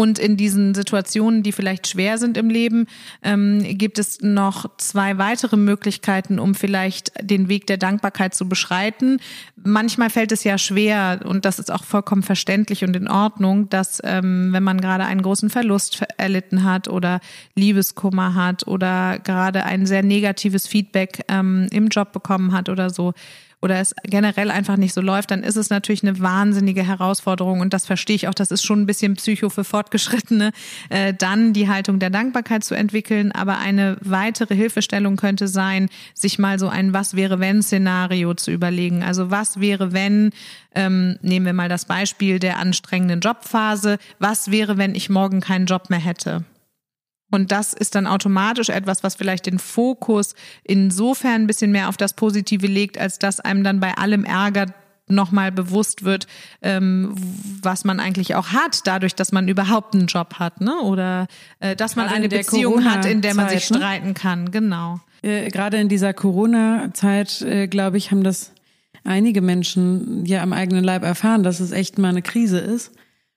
Und 0.00 0.20
in 0.20 0.36
diesen 0.36 0.76
Situationen, 0.76 1.42
die 1.42 1.50
vielleicht 1.50 1.88
schwer 1.88 2.18
sind 2.18 2.36
im 2.36 2.50
Leben, 2.50 2.86
ähm, 3.24 3.64
gibt 3.76 3.98
es 3.98 4.20
noch 4.20 4.70
zwei 4.76 5.18
weitere 5.18 5.56
Möglichkeiten, 5.56 6.38
um 6.38 6.54
vielleicht 6.54 7.10
den 7.20 7.48
Weg 7.48 7.66
der 7.66 7.78
Dankbarkeit 7.78 8.32
zu 8.32 8.48
beschreiten. 8.48 9.18
Manchmal 9.56 10.08
fällt 10.08 10.30
es 10.30 10.44
ja 10.44 10.56
schwer, 10.56 11.22
und 11.24 11.44
das 11.44 11.58
ist 11.58 11.72
auch 11.72 11.82
vollkommen 11.82 12.22
verständlich 12.22 12.84
und 12.84 12.94
in 12.94 13.08
Ordnung, 13.08 13.70
dass 13.70 14.00
ähm, 14.04 14.52
wenn 14.52 14.62
man 14.62 14.80
gerade 14.80 15.04
einen 15.04 15.22
großen 15.22 15.50
Verlust 15.50 16.04
erlitten 16.16 16.62
hat 16.62 16.86
oder 16.86 17.18
Liebeskummer 17.56 18.36
hat 18.36 18.68
oder 18.68 19.18
gerade 19.18 19.64
ein 19.64 19.84
sehr 19.84 20.04
negatives 20.04 20.68
Feedback 20.68 21.24
ähm, 21.26 21.66
im 21.72 21.88
Job 21.88 22.12
bekommen 22.12 22.52
hat 22.52 22.68
oder 22.68 22.90
so, 22.90 23.14
oder 23.60 23.80
es 23.80 23.94
generell 24.04 24.50
einfach 24.50 24.76
nicht 24.76 24.94
so 24.94 25.00
läuft, 25.00 25.30
dann 25.30 25.42
ist 25.42 25.56
es 25.56 25.70
natürlich 25.70 26.02
eine 26.02 26.20
wahnsinnige 26.20 26.86
Herausforderung 26.86 27.60
und 27.60 27.72
das 27.74 27.86
verstehe 27.86 28.16
ich 28.16 28.28
auch, 28.28 28.34
das 28.34 28.50
ist 28.50 28.64
schon 28.64 28.82
ein 28.82 28.86
bisschen 28.86 29.14
Psycho 29.14 29.48
für 29.48 29.64
Fortgeschrittene, 29.64 30.52
äh, 30.90 31.12
dann 31.12 31.52
die 31.52 31.68
Haltung 31.68 31.98
der 31.98 32.10
Dankbarkeit 32.10 32.62
zu 32.62 32.74
entwickeln. 32.74 33.32
Aber 33.32 33.58
eine 33.58 33.96
weitere 34.00 34.54
Hilfestellung 34.54 35.16
könnte 35.16 35.48
sein, 35.48 35.88
sich 36.14 36.38
mal 36.38 36.58
so 36.58 36.68
ein 36.68 36.92
Was 36.92 37.16
wäre 37.16 37.40
wenn 37.40 37.62
Szenario 37.62 38.34
zu 38.34 38.50
überlegen. 38.50 39.02
Also 39.02 39.30
was 39.30 39.60
wäre 39.60 39.92
wenn, 39.92 40.30
ähm, 40.74 41.18
nehmen 41.22 41.46
wir 41.46 41.52
mal 41.52 41.68
das 41.68 41.84
Beispiel 41.84 42.38
der 42.38 42.58
anstrengenden 42.58 43.20
Jobphase, 43.20 43.98
was 44.18 44.50
wäre, 44.50 44.76
wenn 44.78 44.94
ich 44.94 45.10
morgen 45.10 45.40
keinen 45.40 45.66
Job 45.66 45.90
mehr 45.90 45.98
hätte? 45.98 46.44
Und 47.30 47.52
das 47.52 47.74
ist 47.74 47.94
dann 47.94 48.06
automatisch 48.06 48.68
etwas, 48.70 49.02
was 49.02 49.14
vielleicht 49.14 49.46
den 49.46 49.58
Fokus 49.58 50.34
insofern 50.64 51.42
ein 51.42 51.46
bisschen 51.46 51.72
mehr 51.72 51.88
auf 51.88 51.96
das 51.96 52.14
Positive 52.14 52.66
legt, 52.66 52.98
als 52.98 53.18
dass 53.18 53.40
einem 53.40 53.64
dann 53.64 53.80
bei 53.80 53.94
allem 53.94 54.24
Ärger 54.24 54.66
nochmal 55.10 55.52
bewusst 55.52 56.04
wird, 56.04 56.26
ähm, 56.62 57.14
was 57.62 57.84
man 57.84 58.00
eigentlich 58.00 58.34
auch 58.34 58.48
hat, 58.48 58.86
dadurch, 58.86 59.14
dass 59.14 59.32
man 59.32 59.48
überhaupt 59.48 59.94
einen 59.94 60.06
Job 60.06 60.34
hat, 60.34 60.60
ne? 60.60 60.80
Oder 60.82 61.26
äh, 61.60 61.74
dass 61.76 61.96
man 61.96 62.08
eine 62.08 62.28
Beziehung 62.28 62.84
hat, 62.84 63.04
in 63.04 63.20
der 63.20 63.34
man 63.34 63.48
sich 63.48 63.70
ne? 63.70 63.78
streiten 63.78 64.14
kann, 64.14 64.50
genau. 64.50 65.00
Äh, 65.22 65.48
Gerade 65.50 65.78
in 65.78 65.88
dieser 65.88 66.12
Corona-Zeit, 66.12 67.42
äh, 67.42 67.66
glaube 67.68 67.96
ich, 67.96 68.10
haben 68.10 68.22
das 68.22 68.52
einige 69.04 69.40
Menschen 69.40 70.24
ja 70.26 70.42
am 70.42 70.52
eigenen 70.52 70.84
Leib 70.84 71.02
erfahren, 71.02 71.42
dass 71.42 71.60
es 71.60 71.72
echt 71.72 71.98
mal 71.98 72.08
eine 72.08 72.22
Krise 72.22 72.58
ist. 72.58 72.92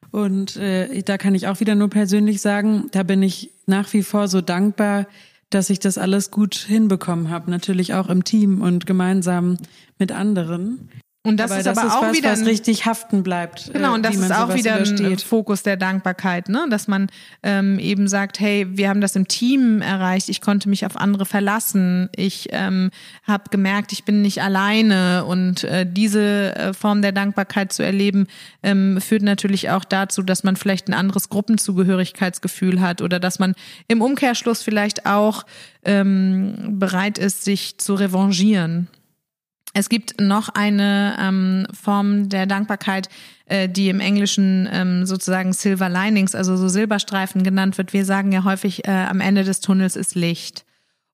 Und 0.10 0.58
äh, 0.58 1.04
da 1.04 1.18
kann 1.18 1.36
ich 1.36 1.48
auch 1.48 1.60
wieder 1.60 1.76
nur 1.76 1.90
persönlich 1.90 2.42
sagen, 2.42 2.88
da 2.92 3.04
bin 3.04 3.22
ich 3.22 3.52
nach 3.66 3.94
wie 3.94 4.04
vor 4.04 4.28
so 4.28 4.42
dankbar, 4.42 5.08
dass 5.52 5.70
ich 5.70 5.80
das 5.80 5.98
alles 5.98 6.32
gut 6.32 6.56
hinbekommen 6.56 7.30
habe. 7.30 7.52
Natürlich 7.52 7.94
auch 7.94 8.10
im 8.10 8.24
Team 8.24 8.62
und 8.62 8.86
gemeinsam 8.86 9.58
mit 10.00 10.12
anderen. 10.12 10.90
Und 11.24 11.38
das 11.38 11.52
aber 11.52 11.60
ist 11.60 11.68
das 11.68 11.78
aber 11.78 11.88
ist 11.88 11.94
auch 11.94 12.02
was, 12.02 12.18
wieder 12.18 12.32
was 12.32 12.46
richtig 12.46 12.88
haften 12.88 13.22
bleibt. 13.22 13.72
Genau, 13.72 13.94
und 13.94 14.04
das 14.04 14.16
ist 14.16 14.32
auch 14.32 14.56
wieder 14.56 14.78
übersteht. 14.78 15.06
ein 15.06 15.20
Fokus 15.20 15.62
der 15.62 15.78
Dankbarkeit, 15.78 16.50
ne? 16.50 16.66
Dass 16.72 16.88
man 16.88 17.10
ähm, 17.44 17.78
eben 17.78 18.08
sagt, 18.08 18.40
hey, 18.40 18.66
wir 18.72 18.90
haben 18.90 19.02
das 19.02 19.16
im 19.16 19.28
Team 19.28 19.84
erreicht, 19.84 20.30
ich 20.30 20.42
konnte 20.42 20.68
mich 20.68 20.84
auf 20.84 20.98
andere 20.98 21.28
verlassen, 21.28 22.10
ich 22.16 22.48
ähm, 22.50 22.90
habe 23.22 23.44
gemerkt, 23.52 23.92
ich 23.92 24.04
bin 24.04 24.24
nicht 24.24 24.42
alleine 24.42 25.26
und 25.26 25.64
äh, 25.64 25.86
diese 25.88 26.56
äh, 26.56 26.74
Form 26.74 27.04
der 27.04 27.12
Dankbarkeit 27.12 27.72
zu 27.72 27.84
erleben, 27.84 28.26
ähm, 28.64 29.00
führt 29.00 29.22
natürlich 29.22 29.70
auch 29.70 29.86
dazu, 29.86 30.24
dass 30.24 30.44
man 30.44 30.56
vielleicht 30.56 30.88
ein 30.88 30.96
anderes 30.96 31.30
Gruppenzugehörigkeitsgefühl 31.30 32.82
hat 32.82 33.04
oder 33.04 33.20
dass 33.20 33.38
man 33.38 33.54
im 33.88 34.02
Umkehrschluss 34.02 34.64
vielleicht 34.64 35.06
auch 35.06 35.46
ähm, 35.86 36.80
bereit 36.80 37.20
ist, 37.20 37.44
sich 37.44 37.78
zu 37.78 37.94
revanchieren. 37.94 38.88
Es 39.74 39.90
gibt 39.90 40.20
noch 40.20 40.50
eine 40.50 41.16
ähm, 41.20 41.68
Form 41.72 42.30
der 42.30 42.46
Dankbarkeit, 42.46 43.08
äh, 43.46 43.70
die 43.70 43.90
im 43.90 44.00
Englischen 44.00 44.68
ähm, 44.72 45.06
sozusagen 45.06 45.54
Silver 45.54 45.90
Linings, 45.90 46.36
also 46.36 46.58
so 46.58 46.68
Silberstreifen 46.68 47.44
genannt 47.44 47.78
wird. 47.78 47.94
Wir 47.94 48.06
sagen 48.06 48.32
ja 48.32 48.44
häufig, 48.44 48.88
äh, 48.88 48.92
am 48.92 49.22
Ende 49.22 49.44
des 49.44 49.62
Tunnels 49.62 49.96
ist 49.96 50.16
Licht. 50.16 50.66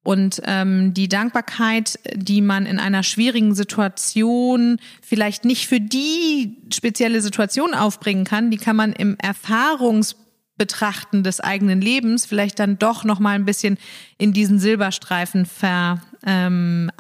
Und 0.04 0.42
ähm, 0.46 0.94
die 0.94 1.10
Dankbarkeit, 1.10 2.00
die 2.16 2.42
man 2.42 2.66
in 2.66 2.80
einer 2.80 3.04
schwierigen 3.04 3.54
Situation 3.54 4.80
vielleicht 5.02 5.44
nicht 5.44 5.68
für 5.68 5.82
die 5.82 6.56
spezielle 6.74 7.22
Situation 7.22 7.74
aufbringen 7.74 8.24
kann, 8.24 8.50
die 8.50 8.58
kann 8.58 8.78
man 8.78 8.94
im 8.94 9.18
Erfahrungs 9.20 10.16
Betrachten 10.58 11.24
des 11.24 11.40
eigenen 11.40 11.82
Lebens 11.82 12.26
vielleicht 12.26 12.58
dann 12.58 12.80
doch 12.80 13.04
noch 13.04 13.20
mal 13.20 13.36
ein 13.36 13.46
bisschen 13.46 13.78
in 14.18 14.34
diesen 14.34 14.58
Silberstreifen 14.58 15.46
verarbeiten 15.46 16.08
ähm, 16.28 16.92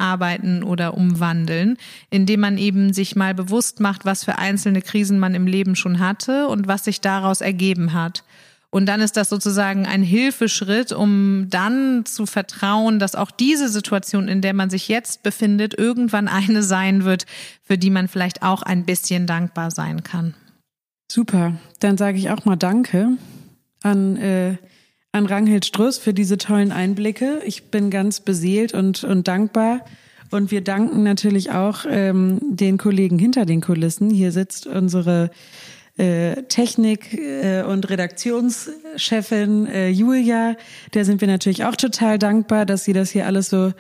oder 0.63 0.95
umwandeln, 0.95 1.77
indem 2.09 2.39
man 2.39 2.57
eben 2.57 2.93
sich 2.93 3.15
mal 3.15 3.35
bewusst 3.35 3.79
macht, 3.79 4.05
was 4.05 4.23
für 4.23 4.37
einzelne 4.37 4.81
Krisen 4.81 5.19
man 5.19 5.35
im 5.35 5.45
Leben 5.45 5.75
schon 5.75 5.99
hatte 5.99 6.47
und 6.47 6.67
was 6.67 6.85
sich 6.85 7.01
daraus 7.01 7.41
ergeben 7.41 7.93
hat. 7.93 8.23
Und 8.69 8.85
dann 8.85 8.99
ist 8.99 9.15
das 9.15 9.29
sozusagen 9.29 9.85
ein 9.85 10.03
Hilfeschritt, 10.03 10.91
um 10.91 11.49
dann 11.49 12.05
zu 12.05 12.25
vertrauen, 12.25 12.99
dass 12.99 13.15
auch 13.15 13.31
diese 13.31 13.69
Situation, 13.69 14.27
in 14.27 14.41
der 14.41 14.53
man 14.53 14.69
sich 14.69 14.87
jetzt 14.87 15.23
befindet, 15.23 15.77
irgendwann 15.77 16.27
eine 16.27 16.63
sein 16.63 17.05
wird, 17.05 17.25
für 17.63 17.77
die 17.77 17.89
man 17.89 18.07
vielleicht 18.07 18.43
auch 18.43 18.63
ein 18.63 18.85
bisschen 18.85 19.25
dankbar 19.25 19.71
sein 19.71 20.03
kann. 20.03 20.33
Super, 21.09 21.53
dann 21.79 21.97
sage 21.97 22.17
ich 22.17 22.29
auch 22.29 22.43
mal 22.43 22.57
Danke 22.57 23.17
an, 23.83 24.17
äh, 24.17 24.57
an 25.12 25.26
Ranghild 25.26 25.65
Struss 25.65 25.98
für 25.98 26.13
diese 26.13 26.38
tollen 26.38 26.72
Einblicke. 26.72 27.41
Ich 27.46 27.72
bin 27.72 27.89
ganz 27.89 28.20
beseelt 28.20 28.74
und, 28.74 29.04
und 29.04 29.28
dankbar. 29.28 29.86
Und 30.32 30.52
wir 30.52 30.62
danken 30.62 31.04
natürlich 31.04 31.52
auch 31.52 31.86
ähm, 31.88 32.39
den 32.41 32.78
Kollegen 32.78 33.17
hinter 33.17 33.46
den 33.46 33.62
Kulissen. 33.62 34.10
Hier 34.10 34.32
sitzt 34.32 34.67
unsere 34.67 35.32
äh, 35.98 36.43
Technik- 36.43 37.13
äh, 37.13 37.63
und 37.63 37.89
Redaktionschefin 37.89 39.65
äh, 39.67 39.89
Julia. 39.89 40.56
Der 40.93 41.06
sind 41.06 41.22
wir 41.22 41.28
natürlich 41.28 41.63
auch 41.63 41.76
total 41.76 42.20
dankbar, 42.20 42.65
dass 42.65 42.84
sie 42.84 42.93
das 42.93 43.10
hier 43.10 43.26
alles 43.26 43.50
so 43.50 43.74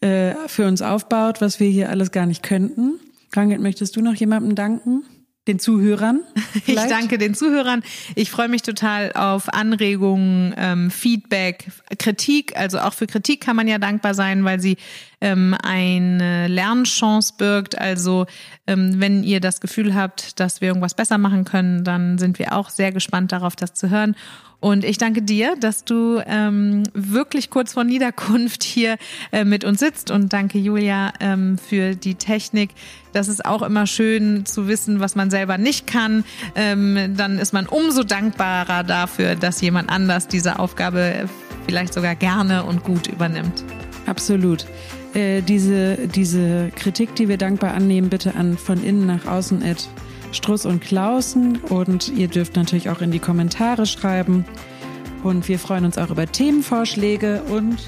äh, 0.00 0.34
für 0.46 0.66
uns 0.66 0.82
aufbaut, 0.82 1.40
was 1.40 1.60
wir 1.60 1.68
hier 1.68 1.90
alles 1.90 2.10
gar 2.10 2.26
nicht 2.26 2.42
könnten. 2.42 2.98
Ranghild, 3.32 3.60
möchtest 3.60 3.94
du 3.96 4.00
noch 4.00 4.14
jemandem 4.14 4.54
danken? 4.54 5.04
Den 5.50 5.58
Zuhörern. 5.58 6.20
Vielleicht? 6.64 6.90
Ich 6.90 6.96
danke 6.96 7.18
den 7.18 7.34
Zuhörern. 7.34 7.82
Ich 8.14 8.30
freue 8.30 8.48
mich 8.48 8.62
total 8.62 9.12
auf 9.12 9.52
Anregungen, 9.52 10.54
ähm, 10.56 10.90
Feedback, 10.90 11.66
Kritik. 11.98 12.56
Also 12.56 12.78
auch 12.78 12.94
für 12.94 13.06
Kritik 13.06 13.40
kann 13.40 13.56
man 13.56 13.66
ja 13.66 13.78
dankbar 13.78 14.14
sein, 14.14 14.44
weil 14.44 14.60
sie 14.60 14.76
ähm, 15.20 15.56
eine 15.62 16.46
Lernchance 16.46 17.34
birgt. 17.36 17.78
Also 17.78 18.26
ähm, 18.66 19.00
wenn 19.00 19.24
ihr 19.24 19.40
das 19.40 19.60
Gefühl 19.60 19.94
habt, 19.94 20.38
dass 20.38 20.60
wir 20.60 20.68
irgendwas 20.68 20.94
besser 20.94 21.18
machen 21.18 21.44
können, 21.44 21.84
dann 21.84 22.18
sind 22.18 22.38
wir 22.38 22.54
auch 22.54 22.70
sehr 22.70 22.92
gespannt 22.92 23.32
darauf, 23.32 23.56
das 23.56 23.74
zu 23.74 23.90
hören. 23.90 24.14
Und 24.60 24.84
ich 24.84 24.98
danke 24.98 25.22
dir, 25.22 25.56
dass 25.58 25.84
du 25.84 26.22
ähm, 26.26 26.82
wirklich 26.92 27.48
kurz 27.48 27.72
vor 27.72 27.84
Niederkunft 27.84 28.62
hier 28.62 28.96
äh, 29.32 29.44
mit 29.44 29.64
uns 29.64 29.80
sitzt 29.80 30.10
und 30.10 30.32
danke 30.34 30.58
Julia 30.58 31.14
ähm, 31.18 31.56
für 31.56 31.96
die 31.96 32.14
Technik. 32.14 32.70
Das 33.14 33.28
ist 33.28 33.44
auch 33.44 33.62
immer 33.62 33.86
schön 33.86 34.44
zu 34.44 34.68
wissen, 34.68 35.00
was 35.00 35.16
man 35.16 35.30
selber 35.30 35.56
nicht 35.56 35.86
kann. 35.86 36.24
Ähm, 36.54 37.14
dann 37.16 37.38
ist 37.38 37.52
man 37.52 37.66
umso 37.66 38.04
dankbarer 38.04 38.84
dafür, 38.84 39.34
dass 39.34 39.62
jemand 39.62 39.88
anders 39.88 40.28
diese 40.28 40.58
Aufgabe 40.58 41.28
vielleicht 41.66 41.94
sogar 41.94 42.14
gerne 42.14 42.64
und 42.64 42.84
gut 42.84 43.06
übernimmt. 43.06 43.64
Absolut. 44.06 44.66
Äh, 45.14 45.40
diese, 45.40 46.06
diese 46.08 46.70
Kritik, 46.76 47.14
die 47.14 47.28
wir 47.28 47.38
dankbar 47.38 47.72
annehmen, 47.72 48.10
bitte 48.10 48.34
an 48.34 48.58
von 48.58 48.84
innen 48.84 49.06
nach 49.06 49.26
außen 49.26 49.62
at 49.62 49.88
Struss 50.32 50.66
und 50.66 50.80
Klausen 50.80 51.58
und 51.58 52.08
ihr 52.08 52.28
dürft 52.28 52.56
natürlich 52.56 52.88
auch 52.88 53.00
in 53.00 53.10
die 53.10 53.18
Kommentare 53.18 53.86
schreiben. 53.86 54.44
Und 55.22 55.48
wir 55.48 55.58
freuen 55.58 55.84
uns 55.84 55.98
auch 55.98 56.10
über 56.10 56.26
Themenvorschläge 56.26 57.42
und 57.50 57.78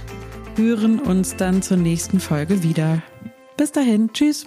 hören 0.57 0.99
uns 0.99 1.37
dann 1.37 1.63
zur 1.63 1.77
nächsten 1.77 2.21
Folge 2.21 2.63
wieder. 2.63 3.03
Bis 3.57 3.73
dahin, 3.73 4.13
tschüss. 4.13 4.47